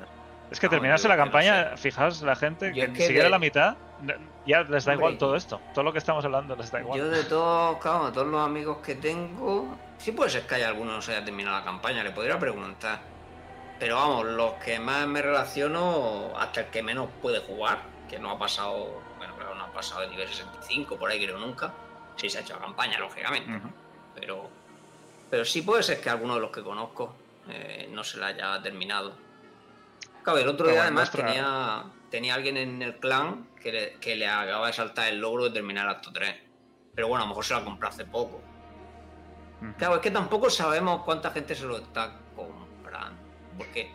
[0.50, 3.78] Es que terminarse la campaña, fijaos, la gente que, ni siquiera la mitad,
[4.46, 5.62] ya les da igual todo esto.
[5.74, 7.00] Todo lo que estamos hablando les da igual.
[7.00, 10.68] Yo de todos, claro, de todos los amigos que tengo, sí puede ser que haya
[10.68, 13.00] alguno no se haya terminado la campaña, le podría preguntar.
[13.80, 17.80] Pero vamos, los que más me relaciono, hasta el que menos puede jugar,
[18.12, 21.40] que no ha pasado, bueno, claro, no ha pasado de nivel 65, por ahí creo
[21.40, 21.74] nunca.
[22.18, 23.50] Sí se ha hecho la campaña, lógicamente.
[24.14, 24.50] Pero
[25.32, 27.16] pero sí puede ser que alguno de los que conozco
[27.48, 29.16] eh, no se la haya terminado.
[30.24, 34.28] Claro, el otro día además tenía, tenía alguien en el clan que le, que le
[34.28, 36.36] acaba de saltar el logro de terminar el acto 3.
[36.94, 38.42] Pero bueno, a lo mejor se la compró hace poco.
[39.78, 42.20] Claro, es que tampoco sabemos cuánta gente se lo está
[43.62, 43.92] Porque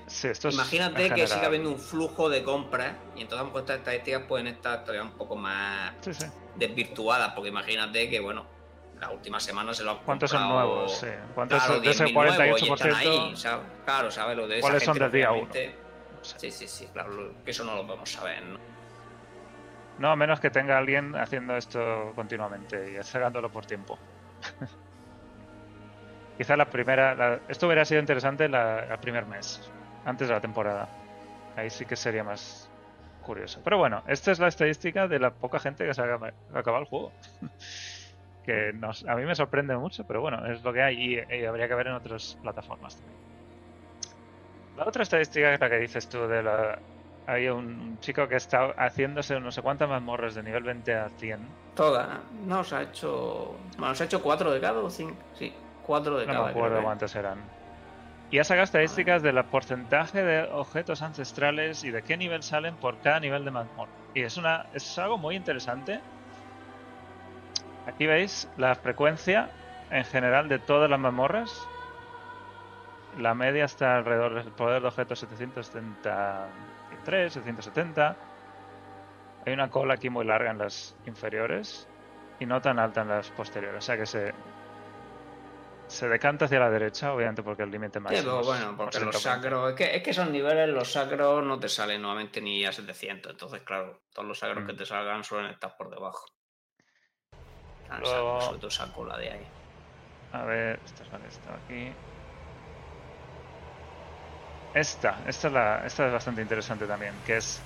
[0.50, 5.02] imagínate que siga habiendo un flujo de compras y entonces estas estadísticas pueden estar todavía
[5.02, 5.92] un poco más
[6.54, 8.46] desvirtuadas, porque imagínate que, bueno,
[9.00, 11.04] la última semana se lo han ¿Cuántos son nuevos?
[11.34, 12.94] ¿Cuántos son de ese 48%?
[12.94, 13.34] Ahí,
[13.84, 14.36] Claro, ¿sabes?
[14.36, 15.48] Lo de ¿Cuáles son del día 1?
[16.22, 18.58] Sí, sí, sí, claro, que eso no lo podemos saber, ¿no?
[19.98, 23.98] No, a menos que tenga alguien haciendo esto continuamente y sacándolo por tiempo.
[26.36, 27.40] Quizá la primera.
[27.48, 29.70] esto hubiera sido interesante el primer mes,
[30.04, 30.88] antes de la temporada.
[31.56, 32.70] Ahí sí que sería más
[33.22, 33.60] curioso.
[33.64, 36.14] Pero bueno, esta es la estadística de la poca gente que se ha
[36.54, 37.12] acabado el juego.
[38.46, 38.72] que
[39.08, 41.88] a mí me sorprende mucho, pero bueno, es lo que hay y, habría que ver
[41.88, 43.16] en otras plataformas también.
[44.76, 46.78] La otra estadística es la que dices tú de la.
[47.26, 51.40] Hay un chico que está haciéndose no sé cuántas mazmorras de nivel 20 a 100.
[51.74, 52.20] Toda.
[52.46, 53.56] No, se ha hecho.
[53.78, 55.16] Bueno, se ha hecho 4 de cada o 5.
[55.34, 55.52] Sí.
[55.86, 57.38] Cuatro de no me acuerdo cuántos eran.
[58.30, 62.98] Y ha sacado estadísticas del porcentaje de objetos ancestrales y de qué nivel salen por
[62.98, 63.92] cada nivel de mazmorra.
[64.14, 66.00] Y es, una, es algo muy interesante.
[67.86, 69.48] Aquí veis la frecuencia
[69.90, 71.68] en general de todas las mazmorras.
[73.16, 78.16] La media está alrededor del poder de objetos 773, 770.
[79.46, 81.86] Hay una cola aquí muy larga en las inferiores
[82.40, 83.78] y no tan alta en las posteriores.
[83.78, 84.34] O sea que se,
[85.88, 88.42] se decanta hacia la derecha, obviamente porque el límite máximo.
[88.42, 89.70] Sí, bueno, porque los sacros.
[89.70, 93.32] Es que, es que esos niveles, los sacros no te salen nuevamente ni a 700.
[93.32, 94.76] Entonces, claro, todos los sacros que mm.
[94.76, 96.26] te salgan suelen estar por debajo.
[97.88, 98.40] Ah, Luego...
[98.40, 99.46] Sobre todo saco la de ahí.
[100.32, 101.92] A ver, esta es la que está aquí.
[104.74, 107.62] Esta, esta es, la, esta es bastante interesante también, que es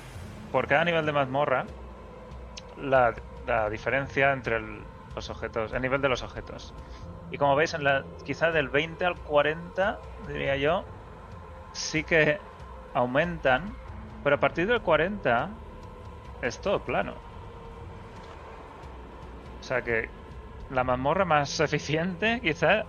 [0.52, 1.64] por cada nivel de mazmorra
[2.76, 3.14] la,
[3.46, 4.60] la diferencia entre
[5.14, 6.72] los objetos, el nivel de los objetos.
[7.30, 10.84] Y como veis, en la, quizá del 20 al 40, diría yo,
[11.72, 12.38] sí que
[12.94, 13.74] aumentan,
[14.24, 15.48] pero a partir del 40
[16.42, 17.14] es todo plano.
[19.60, 20.08] O sea que
[20.70, 22.84] la mazmorra más eficiente quizá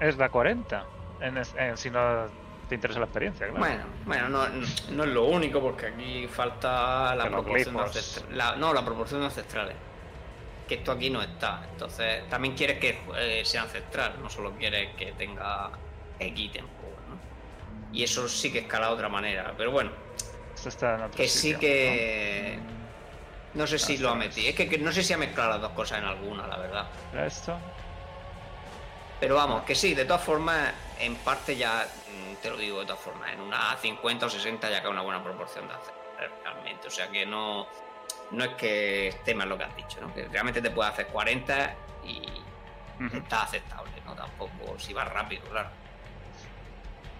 [0.00, 0.84] es la 40,
[1.20, 2.26] en, si no
[2.68, 3.60] te interesa la experiencia, claro.
[3.60, 4.48] Bueno, bueno no,
[4.90, 9.76] no, es lo único porque aquí falta la proporción de no, la proporción de ancestrales
[10.72, 11.62] que esto aquí no está.
[11.70, 15.70] Entonces, también quieres que eh, sea ancestral, no solo quieres que tenga
[16.18, 16.72] X tiempo,
[17.92, 19.90] Y eso sí que escala de otra manera, pero bueno.
[20.54, 22.58] Esto está en que sí que.
[23.52, 24.48] No sé si lo ha metido.
[24.48, 26.86] Es que, no sé si ha mezclado las dos cosas en alguna, la verdad.
[27.26, 27.58] esto?
[29.20, 32.86] Pero vamos, que sí, de todas formas, en parte ya, mm, te lo digo de
[32.86, 35.94] todas formas, en una 50 o 60 ya cae una buena proporción de hacer,
[36.42, 36.88] realmente.
[36.88, 37.68] O sea que no,
[38.32, 40.12] no es que esté mal lo que has dicho, ¿no?
[40.14, 41.74] Que realmente te puede hacer 40
[42.04, 42.22] y
[43.14, 44.14] está aceptable, ¿no?
[44.14, 45.68] Tampoco, si vas rápido, claro.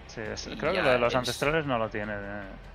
[0.07, 2.13] Sí, creo que lo de los ancestrales no lo tiene.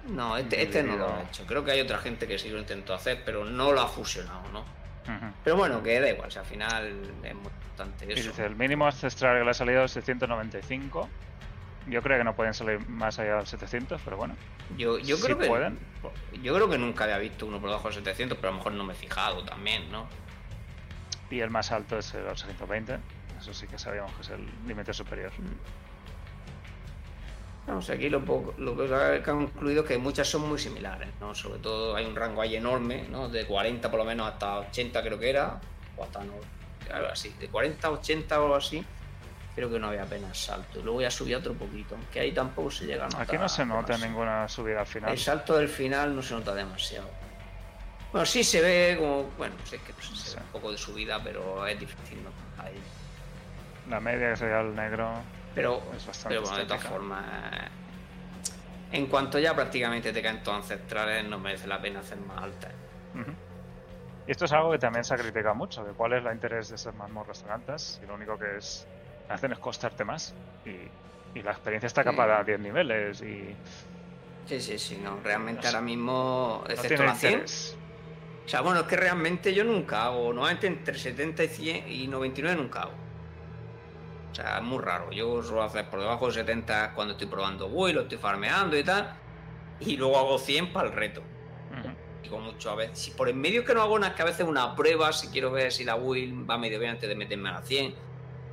[0.09, 1.47] no, este, este, no lo ha hecho.
[1.47, 4.43] Creo que hay otra gente que sí lo intentó hacer, pero no lo ha fusionado,
[4.53, 4.65] ¿no?
[5.43, 6.87] Pero bueno, que da igual, si al final
[7.23, 8.45] es muy importante eso.
[8.45, 11.09] el mínimo ancestral que le ha salido es 695.
[11.89, 14.37] Yo creo que no pueden salir más allá de 700, pero bueno.
[14.77, 15.79] Yo, yo creo que pueden.
[16.43, 18.73] Yo creo que nunca había visto uno por debajo de 700, pero a lo mejor
[18.73, 20.07] no me he fijado también, ¿no?
[21.31, 22.99] Y el más alto es el 820.
[23.39, 25.31] Eso sí que sabíamos que es el límite superior.
[27.67, 28.21] Vamos, aquí lo,
[28.57, 31.35] lo que han concluido es que muchas son muy similares, ¿no?
[31.35, 33.29] Sobre todo hay un rango ahí enorme, ¿no?
[33.29, 35.61] De 40 por lo menos hasta 80 creo que era,
[35.97, 36.33] o hasta no,
[36.93, 38.83] algo así, de 40 a 80 o algo así,
[39.59, 40.81] creo que no había apenas salto.
[40.83, 43.23] Luego ya subí otro poquito, aunque ahí tampoco se llega a notar.
[43.23, 45.11] Aquí no se nota ninguna subida al final.
[45.11, 47.11] El salto del final no se nota demasiado.
[48.13, 51.67] Bueno, sí se ve como, bueno, sé que se ve un poco de subida, pero
[51.67, 52.31] es difícil, ¿no?
[52.63, 52.81] Ahí.
[53.91, 55.11] La media que sería el negro.
[55.57, 55.83] Pero,
[56.29, 57.25] pero bueno, de todas formas,
[58.93, 62.71] en cuanto ya prácticamente te caen todos ancestrales, no merece la pena hacer más altas.
[64.25, 66.69] Y esto es algo que también se ha criticado mucho, que cuál es el interés
[66.69, 68.87] de esas mazmorras tan altas, y lo único que es
[69.29, 70.35] hacen es costarte más.
[70.65, 73.55] Y, la experiencia está capada a 10 niveles y...
[74.47, 77.45] Sí, sí, sí, no, realmente ahora mismo, excepto la 100,
[78.49, 82.07] o sea, bueno, es que realmente yo nunca hago, normalmente entre 70 y 100 y
[82.07, 82.95] 99 nunca hago.
[84.33, 85.11] O sea, es muy raro.
[85.11, 88.83] Yo suelo hacer por debajo de 70 cuando estoy probando Wii, lo estoy farmeando y
[88.83, 89.15] tal.
[89.81, 91.23] Y luego hago 100 para el reto.
[92.23, 92.99] Digo mucho a veces.
[92.99, 95.29] Si por en medio que no hago nada, es que a veces una prueba, si
[95.29, 97.95] quiero ver si la Wii va medio bien antes de meterme a la 100.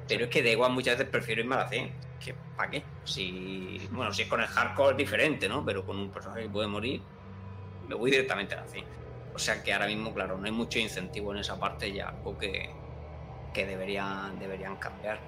[0.08, 1.92] Pero es que da igual, muchas veces prefiero irme a la 100.
[2.24, 2.84] Que, ¿Para qué?
[3.04, 5.66] Si, bueno, si es con el hardcore es diferente, ¿no?
[5.66, 7.02] Pero con un personaje que puede morir,
[7.88, 8.86] me voy directamente a la 100.
[9.34, 12.38] O sea que ahora mismo, claro, no hay mucho incentivo en esa parte ya, algo
[12.38, 12.70] que,
[13.54, 15.20] que deberían, deberían cambiar.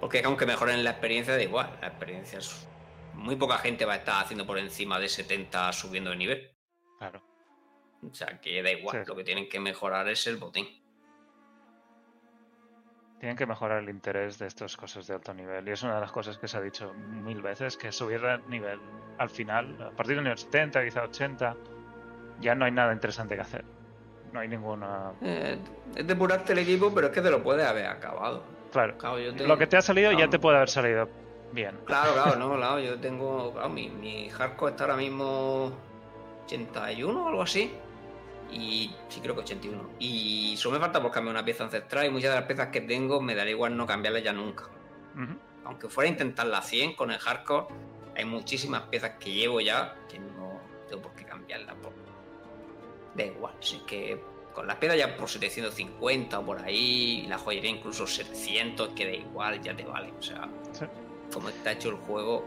[0.00, 1.78] Porque aunque mejoren la experiencia, da igual.
[1.80, 2.68] La experiencia es.
[3.14, 6.54] Muy poca gente va a estar haciendo por encima de 70 subiendo de nivel.
[6.98, 7.22] Claro.
[8.02, 9.04] O sea que da igual.
[9.06, 10.68] Lo que tienen que mejorar es el botín.
[13.18, 15.66] Tienen que mejorar el interés de estas cosas de alto nivel.
[15.68, 18.48] Y es una de las cosas que se ha dicho mil veces: que subir el
[18.48, 18.78] nivel
[19.18, 21.56] al final, a partir del nivel 70, quizá 80,
[22.40, 23.64] ya no hay nada interesante que hacer.
[24.32, 25.12] No hay ninguna.
[25.22, 25.58] Eh,
[25.94, 28.42] es depurarte el equipo, pero es que te lo puedes haber acabado.
[28.70, 28.94] Claro.
[29.46, 31.08] Lo que te ha salido ya te puede haber salido
[31.52, 31.78] bien.
[31.86, 32.78] Claro, claro, no, claro.
[32.80, 33.52] Yo tengo.
[33.52, 35.72] Claro, mi, mi hardcore está ahora mismo
[36.44, 37.72] 81 o algo así.
[38.50, 39.90] Y sí, creo que 81.
[39.98, 42.06] Y solo me falta por cambiar una pieza ancestral.
[42.06, 44.64] Y muchas de las piezas que tengo me daría igual no cambiarlas ya nunca.
[45.64, 47.66] Aunque fuera a intentar la 100 con el hardcore,
[48.16, 51.74] hay muchísimas piezas que llevo ya que no tengo por qué cambiarlas.
[53.14, 54.20] Da igual, así que
[54.54, 59.04] con las piedras ya por 750 o por ahí, y la joyería incluso 700, que
[59.04, 60.12] da igual, ya te vale.
[60.18, 60.48] O sea,
[61.32, 62.44] como está hecho el juego.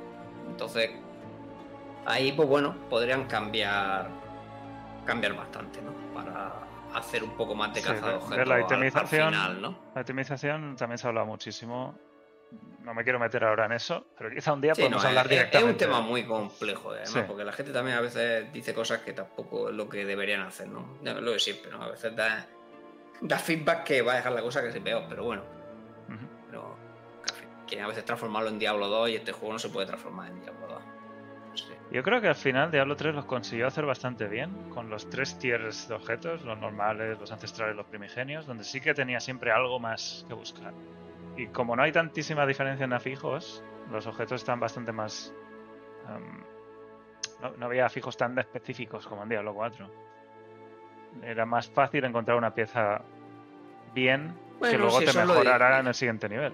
[0.47, 0.91] Entonces,
[2.05, 4.09] ahí pues bueno, podrían cambiar
[5.05, 5.91] cambiar bastante, ¿no?
[6.13, 6.53] Para
[6.93, 9.77] hacer un poco más de cazado la itemización, ¿no?
[9.95, 11.95] La itemización también se ha hablado muchísimo
[12.84, 15.57] no me quiero meter ahora en eso, pero quizá un día podemos hablar directamente.
[15.67, 19.13] Es un tema muy complejo, además, porque la gente también a veces dice cosas que
[19.13, 20.97] tampoco es lo que deberían hacer, ¿no?
[21.03, 21.84] Lo de siempre, ¿no?
[21.84, 22.47] A veces da,
[23.21, 25.43] da feedback que va a dejar la cosa que se peor, pero bueno.
[26.47, 26.76] Pero
[27.67, 30.41] quieren a veces transformarlo en Diablo 2 y este juego no se puede transformar en
[30.41, 30.84] Diablo 2.
[31.91, 35.39] Yo creo que al final Diablo 3 los consiguió hacer bastante bien, con los tres
[35.39, 39.80] tiers de objetos, los normales, los ancestrales, los primigenios, donde sí que tenía siempre algo
[39.80, 40.73] más que buscar.
[41.35, 45.34] Y como no hay tantísima diferencia en afijos, los objetos están bastante más.
[46.07, 46.43] Em,
[47.57, 49.89] no, había afijos tan específicos como en Diablo 4.
[51.23, 53.01] Era más fácil encontrar una pieza
[53.95, 56.53] bien que luego te mejorará en el siguiente nivel.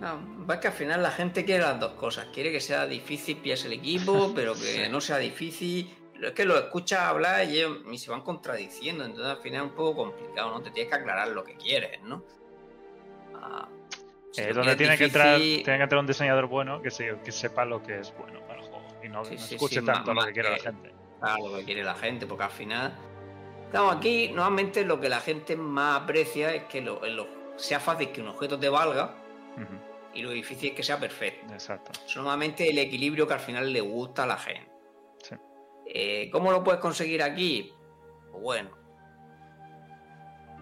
[0.00, 2.26] No, va que al final la gente quiere las dos cosas.
[2.32, 5.94] Quiere que sea difícil pillarse el equipo, pero que no sea difícil.
[6.20, 9.04] Es que lo escuchas hablar y, ellos, y se van contradiciendo.
[9.04, 10.62] Entonces al final es un poco complicado, ¿no?
[10.62, 12.24] Te tienes que aclarar lo que quieres, ¿no?
[13.34, 13.68] Ah,
[14.36, 16.90] es donde tiene que, entrar, tiene que entrar un diseñador bueno que,
[17.24, 20.32] que sepa lo que es bueno para el juego y no, escuche tanto lo que
[20.32, 20.92] quiere la gente.
[21.18, 22.94] Claro, lo que quiere la gente, porque al final.
[23.66, 27.00] Estamos aquí, normalmente lo que la gente más aprecia es que lo,
[27.56, 29.14] sea fácil que un objeto te valga
[30.14, 31.52] y lo difícil es que sea perfecto.
[31.52, 31.92] Exacto.
[32.04, 34.68] Es normalmente el equilibrio que al final le gusta a la gente.
[35.86, 37.72] Eh, ¿Cómo lo puedes conseguir aquí?
[38.30, 38.70] Pues bueno,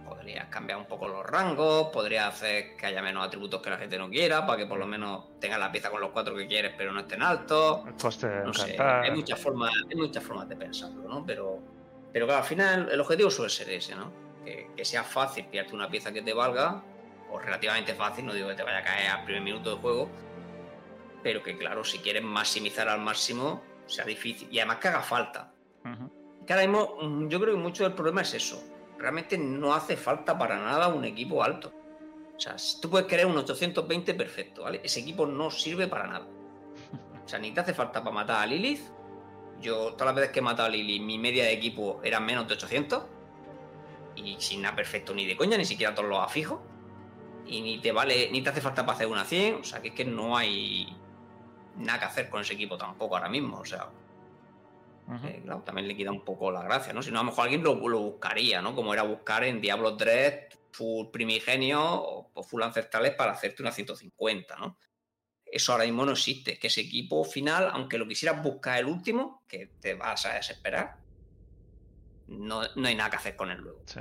[0.06, 3.98] podrías cambiar un poco los rangos, podrías hacer que haya menos atributos que la gente
[3.98, 6.74] no quiera, para que por lo menos tengas la pieza con los cuatro que quieres,
[6.76, 7.86] pero no estén altos.
[7.86, 11.26] El coste No sé, hay muchas formas, hay muchas formas de pensarlo, ¿no?
[11.26, 11.58] Pero,
[12.12, 14.12] pero claro, al final el objetivo suele ser ese, ¿no?
[14.44, 16.84] Que, que sea fácil pillarte una pieza que te valga,
[17.36, 20.10] o relativamente fácil, no digo que te vaya a caer al primer minuto de juego,
[21.22, 24.48] pero que claro, si quieres maximizar al máximo, sea difícil.
[24.50, 25.52] Y además que haga falta.
[25.84, 26.44] Ujú.
[26.46, 28.62] Que ahora mismo, mm, yo creo que mucho del problema es eso.
[28.98, 31.72] Realmente no hace falta para nada un equipo alto.
[32.36, 34.80] O sea, si tú puedes querer un 820 perfecto, ¿vale?
[34.82, 36.26] Ese equipo no sirve para nada.
[37.24, 38.82] O sea, ni te hace falta para matar a Lilith.
[39.60, 42.46] Yo, todas las veces que he matado a Lilith, mi media de equipo era menos
[42.46, 43.04] de 800.
[44.14, 46.60] Y sin nada perfecto ni de coña, ni siquiera todos los afijos.
[47.46, 49.54] Y ni te vale, ni te hace falta para hacer una 100.
[49.56, 50.96] O sea, que es que no hay
[51.76, 53.58] nada que hacer con ese equipo tampoco ahora mismo.
[53.58, 53.88] O sea,
[55.24, 57.02] eh, claro, también le quita un poco la gracia, ¿no?
[57.02, 58.74] Si no, a lo mejor alguien lo, lo buscaría, ¿no?
[58.74, 63.72] Como era buscar en Diablo 3 full primigenio o, o full ancestrales para hacerte una
[63.72, 64.78] 150, ¿no?
[65.44, 66.58] Eso ahora mismo no existe.
[66.58, 70.96] Que ese equipo final, aunque lo quisieras buscar el último, que te vas a desesperar,
[72.26, 73.82] no, no hay nada que hacer con él luego.
[73.86, 74.00] Sí.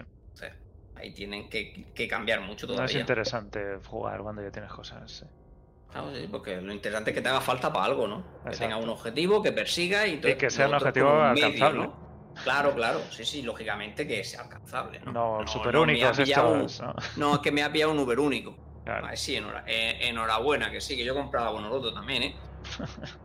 [0.96, 3.00] Ahí tienen que, que cambiar mucho No es todavía.
[3.02, 5.12] interesante jugar cuando ya tienes cosas.
[5.12, 5.26] sí.
[5.92, 8.24] Claro, sí, porque lo interesante es que te haga falta para algo, ¿no?
[8.50, 11.46] Que tenga un objetivo, que persiga y, todo- Y que sea un otro objetivo medio,
[11.46, 11.84] alcanzable.
[11.84, 12.06] ¿no?
[12.44, 15.12] Claro, claro, sí, sí, lógicamente que sea alcanzable, ¿no?
[15.14, 16.82] No, no super estos.
[16.82, 16.90] ¿no?
[16.90, 18.58] un- no, es que me ha pillado un Uber único.
[18.84, 19.04] Claro.
[19.06, 22.36] Vale, sí, enhora- eh, enhorabuena, que sí, que yo he comprado Bonoloto también, ¿eh?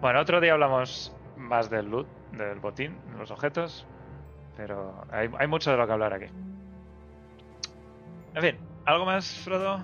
[0.00, 3.86] Bueno, otro día hablamos más del loot, del botín, de los objetos.
[4.56, 6.26] Pero hay, hay mucho de lo que hablar aquí.
[8.34, 9.82] En fin, ¿algo más, Frodo?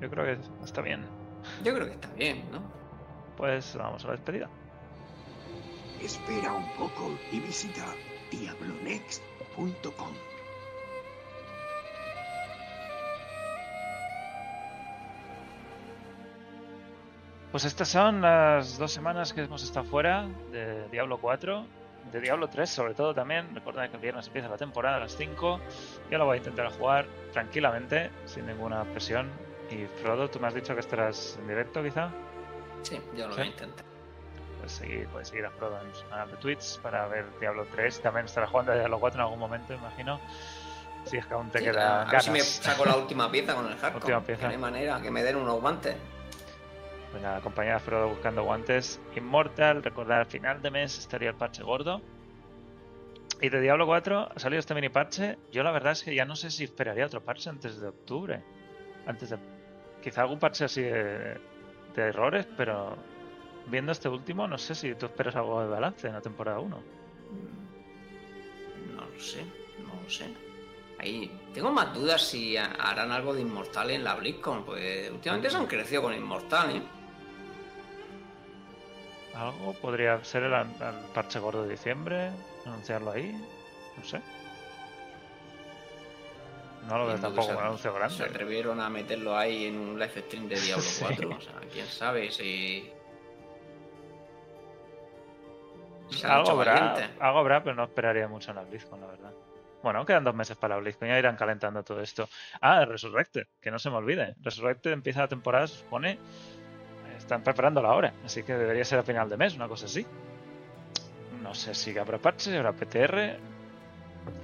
[0.00, 1.04] Yo creo que está bien.
[1.62, 2.60] Yo creo que está bien, ¿no?
[3.36, 4.48] Pues vamos a la despedida.
[6.00, 7.84] Espera un poco y visita
[8.30, 10.12] diablonext.com.
[17.50, 21.64] Pues estas son las dos semanas que hemos estado fuera de Diablo 4,
[22.12, 23.54] de Diablo 3 sobre todo también.
[23.54, 25.60] Recordad que el viernes empieza la temporada a las 5.
[26.10, 29.30] Yo lo voy a intentar jugar tranquilamente, sin ninguna presión.
[29.70, 32.10] Y Frodo, tú me has dicho que estarás en directo quizá.
[32.82, 33.40] Sí, yo lo Sí.
[33.40, 33.84] voy a intentar.
[34.58, 38.00] Puedes seguir, puedes seguir a Frodo en su canal de Twitch para ver Diablo 3.
[38.00, 40.20] También estará jugando a Diablo 4 en algún momento, imagino.
[41.04, 43.54] Si es que aún te Sí, queda a ver si me saco la última pieza
[43.54, 43.96] con el hardcore.
[43.96, 44.40] Última pieza.
[44.42, 45.96] Que no hay manera, que me den unos guantes.
[47.14, 49.00] Pues nada, acompañad a Frodo buscando guantes.
[49.14, 52.00] Immortal, recordad, al final de mes estaría el parche gordo.
[53.40, 55.38] Y de Diablo 4 ha salido este mini parche.
[55.52, 58.42] Yo la verdad es que ya no sé si esperaría otro parche antes de octubre.
[59.06, 59.38] Antes de.
[60.02, 61.38] Quizá algún parche así de,
[61.94, 62.96] errores, pero
[63.66, 66.82] viendo este último, no sé si tú esperas algo de balance en la temporada 1.
[68.96, 69.44] No lo sé,
[69.86, 70.26] no lo sé.
[70.98, 75.48] Ahí tengo más dudas si ha- harán algo de Inmortal en la BlizzCon, pues últimamente
[75.48, 76.82] se han crecido con Inmortal, ¿eh?
[79.36, 80.66] Algo podría ser el, el
[81.12, 82.30] parche gordo de diciembre,
[82.66, 83.32] anunciarlo ahí,
[83.96, 84.20] no sé.
[86.88, 88.24] No lo veo tampoco se- como un anuncio Se grande.
[88.24, 91.02] atrevieron a meterlo ahí en un live stream de Diablo Sí.
[91.04, 91.30] 4.
[91.30, 92.90] O sea, quién sabe si.
[96.10, 97.10] se Algo habrá, valientes.
[97.20, 99.32] algo habrá, pero no esperaría mucho en la BlizzCon, la verdad.
[99.82, 102.28] Bueno, quedan dos meses para la BlizzCon, ya irán calentando todo esto.
[102.60, 104.34] Ah, Resurrected, que no se me olvide.
[104.40, 106.18] Resurrected empieza la temporada, se supone.
[107.24, 110.04] Están preparándola ahora, así que debería ser a final de mes, una cosa así.
[111.42, 113.38] No sé si habrá parche, habrá PTR,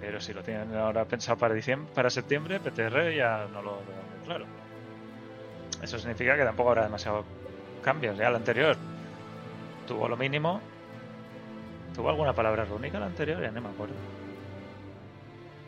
[0.00, 4.02] pero si lo tienen ahora pensado para diciembre, para septiembre, PTR ya no lo veo
[4.16, 4.46] muy claro.
[5.82, 7.26] Eso significa que tampoco habrá demasiados
[7.82, 8.16] cambios.
[8.16, 8.78] Ya el anterior
[9.86, 10.62] tuvo lo mínimo.
[11.94, 13.42] ¿Tuvo alguna palabra rúnica el anterior?
[13.42, 13.94] Ya no me acuerdo.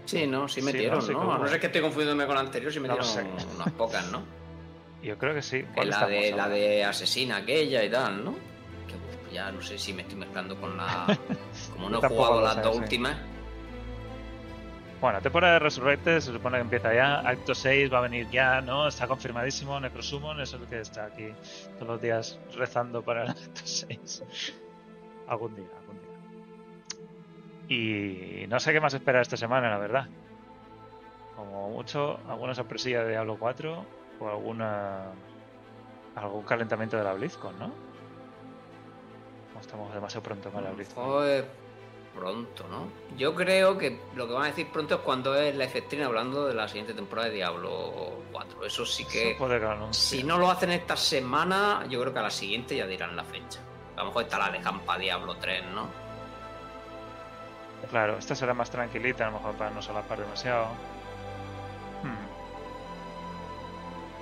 [0.07, 1.05] Sí, no, sí Sí, metieron, ¿no?
[1.07, 1.33] Sí, ¿no?
[1.35, 3.27] A no sé que estoy confundiéndome con la anterior, sí No metieron sé.
[3.55, 4.23] unas pocas, ¿no?
[5.03, 5.65] Yo creo que sí.
[5.75, 8.37] ¿Cuál la de, la de asesina aquella y tal, ¿no?
[8.87, 11.07] Que ya no sé si me estoy mezclando con la.
[11.73, 12.83] Como no he jugado las dos sí.
[12.83, 13.17] últimas.
[15.01, 17.19] Bueno, temporada de Resurrected se supone que empieza ya.
[17.29, 18.87] Acto 6 va a venir ya, ¿no?
[18.87, 19.81] Está confirmadísimo.
[19.81, 21.27] Necrosummon es el que está aquí
[21.75, 24.23] todos los días rezando para el Acto 6.
[25.27, 27.77] algún día, algún día.
[27.77, 30.07] Y no sé qué más esperar esta semana, la verdad.
[31.35, 35.13] Como mucho, alguna sorpresilla de Diablo 4 o alguna
[36.15, 37.73] algún calentamiento de la BlizzCon, ¿no?
[39.61, 41.07] Estamos demasiado pronto para la BlizzCon.
[41.07, 41.45] Pues
[42.15, 42.89] pronto, ¿no?
[43.17, 46.47] Yo creo que lo que van a decir pronto es cuando es la stream hablando
[46.47, 48.67] de la siguiente temporada de Diablo 4.
[48.67, 49.33] Eso sí que.
[49.33, 49.93] Eso.
[49.93, 53.25] Si no lo hacen esta semana, yo creo que a la siguiente ya dirán la
[53.25, 53.61] fecha.
[53.97, 55.87] A lo mejor está la de Campa Diablo 3, ¿no?
[57.91, 60.69] Claro, esta será más tranquilita, a lo mejor para no solapar demasiado.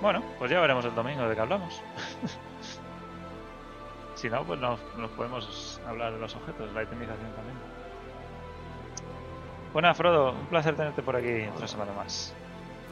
[0.01, 1.83] Bueno, pues ya veremos el domingo de qué hablamos.
[4.15, 4.81] si no, pues nos,
[5.17, 7.59] podemos hablar de los objetos, la itemización también.
[9.73, 12.33] Bueno, Frodo, un placer tenerte por aquí otra semana más.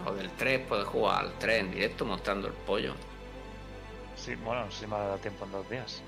[0.06, 2.94] O del 3, puedes jugar al 3 en directo mostrando el pollo.
[4.14, 6.02] Sí, bueno, no sé si me ha dado tiempo en dos días.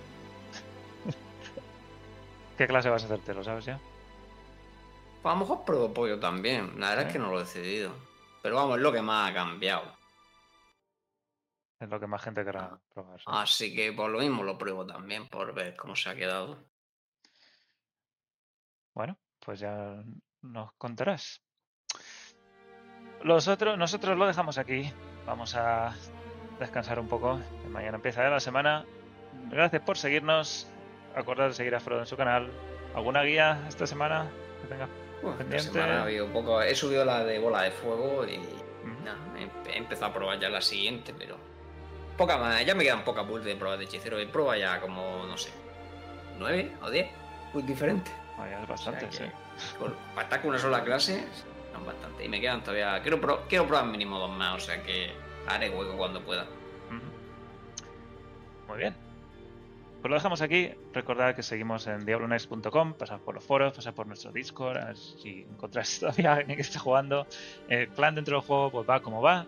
[2.59, 3.35] ¿Qué clase vas a hacerte?
[3.35, 3.81] ¿Lo sabes ya?
[5.22, 6.78] Pues a lo mejor pruebo pollo también.
[6.78, 7.93] La verdad es que no lo he decidido.
[8.43, 9.99] Pero vamos, es lo que más ha cambiado.
[11.81, 13.20] Es lo que más gente querrá probar.
[13.27, 16.59] Así que por lo mismo lo pruebo también, por ver cómo se ha quedado.
[18.94, 20.05] Bueno, pues ya
[20.43, 21.43] nos contarás.
[23.23, 24.93] Los otros, nosotros lo dejamos aquí.
[25.24, 25.94] Vamos a
[26.59, 27.40] descansar un poco.
[27.70, 28.85] Mañana empieza la semana.
[29.48, 30.70] Gracias por seguirnos.
[31.15, 32.51] Acordad de seguir a Frodo en su canal.
[32.94, 34.31] ¿Alguna guía esta semana
[34.61, 34.89] que tenga
[36.32, 36.62] poco.
[36.62, 38.40] He subido la de bola de fuego y
[39.69, 41.36] he empezado a probar ya la siguiente, pero
[42.20, 42.66] poca más.
[42.66, 44.18] Ya me quedan pocas builds de pruebas de hechicero.
[44.18, 45.51] He probado ya como, no sé,
[46.38, 47.09] nueve o diez
[47.55, 48.12] muy diferentes.
[48.12, 49.24] es bastante, sí.
[50.14, 51.24] para estar con una sola clase,
[51.72, 52.26] son bastante.
[52.26, 53.01] Y me quedan todavía.
[53.01, 55.12] Quiero, quiero probar mínimo dos más, o sea que
[55.47, 56.44] haré hueco cuando pueda.
[58.68, 58.94] Muy bien.
[60.02, 60.72] Pues lo dejamos aquí.
[60.92, 64.97] Recordad que seguimos en diablonex.com, pasad por los foros, pasad por nuestro Discord, a ver
[64.97, 67.26] si encontráis todavía alguien que esté jugando.
[67.68, 69.47] El clan dentro del juego pues va como va.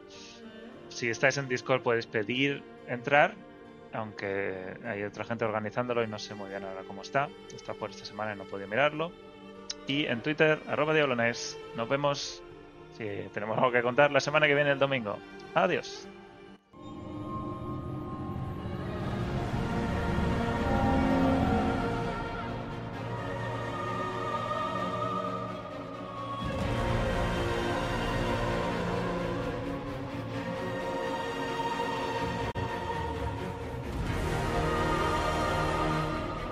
[0.93, 3.35] Si estáis en Discord podéis pedir entrar,
[3.93, 7.28] aunque hay otra gente organizándolo y no sé muy bien ahora cómo está.
[7.55, 9.10] Está por esta semana y no podía mirarlo.
[9.86, 12.43] Y en Twitter, arroba Nos vemos
[12.97, 15.19] si tenemos algo que contar la semana que viene el domingo.
[15.55, 16.06] Adiós.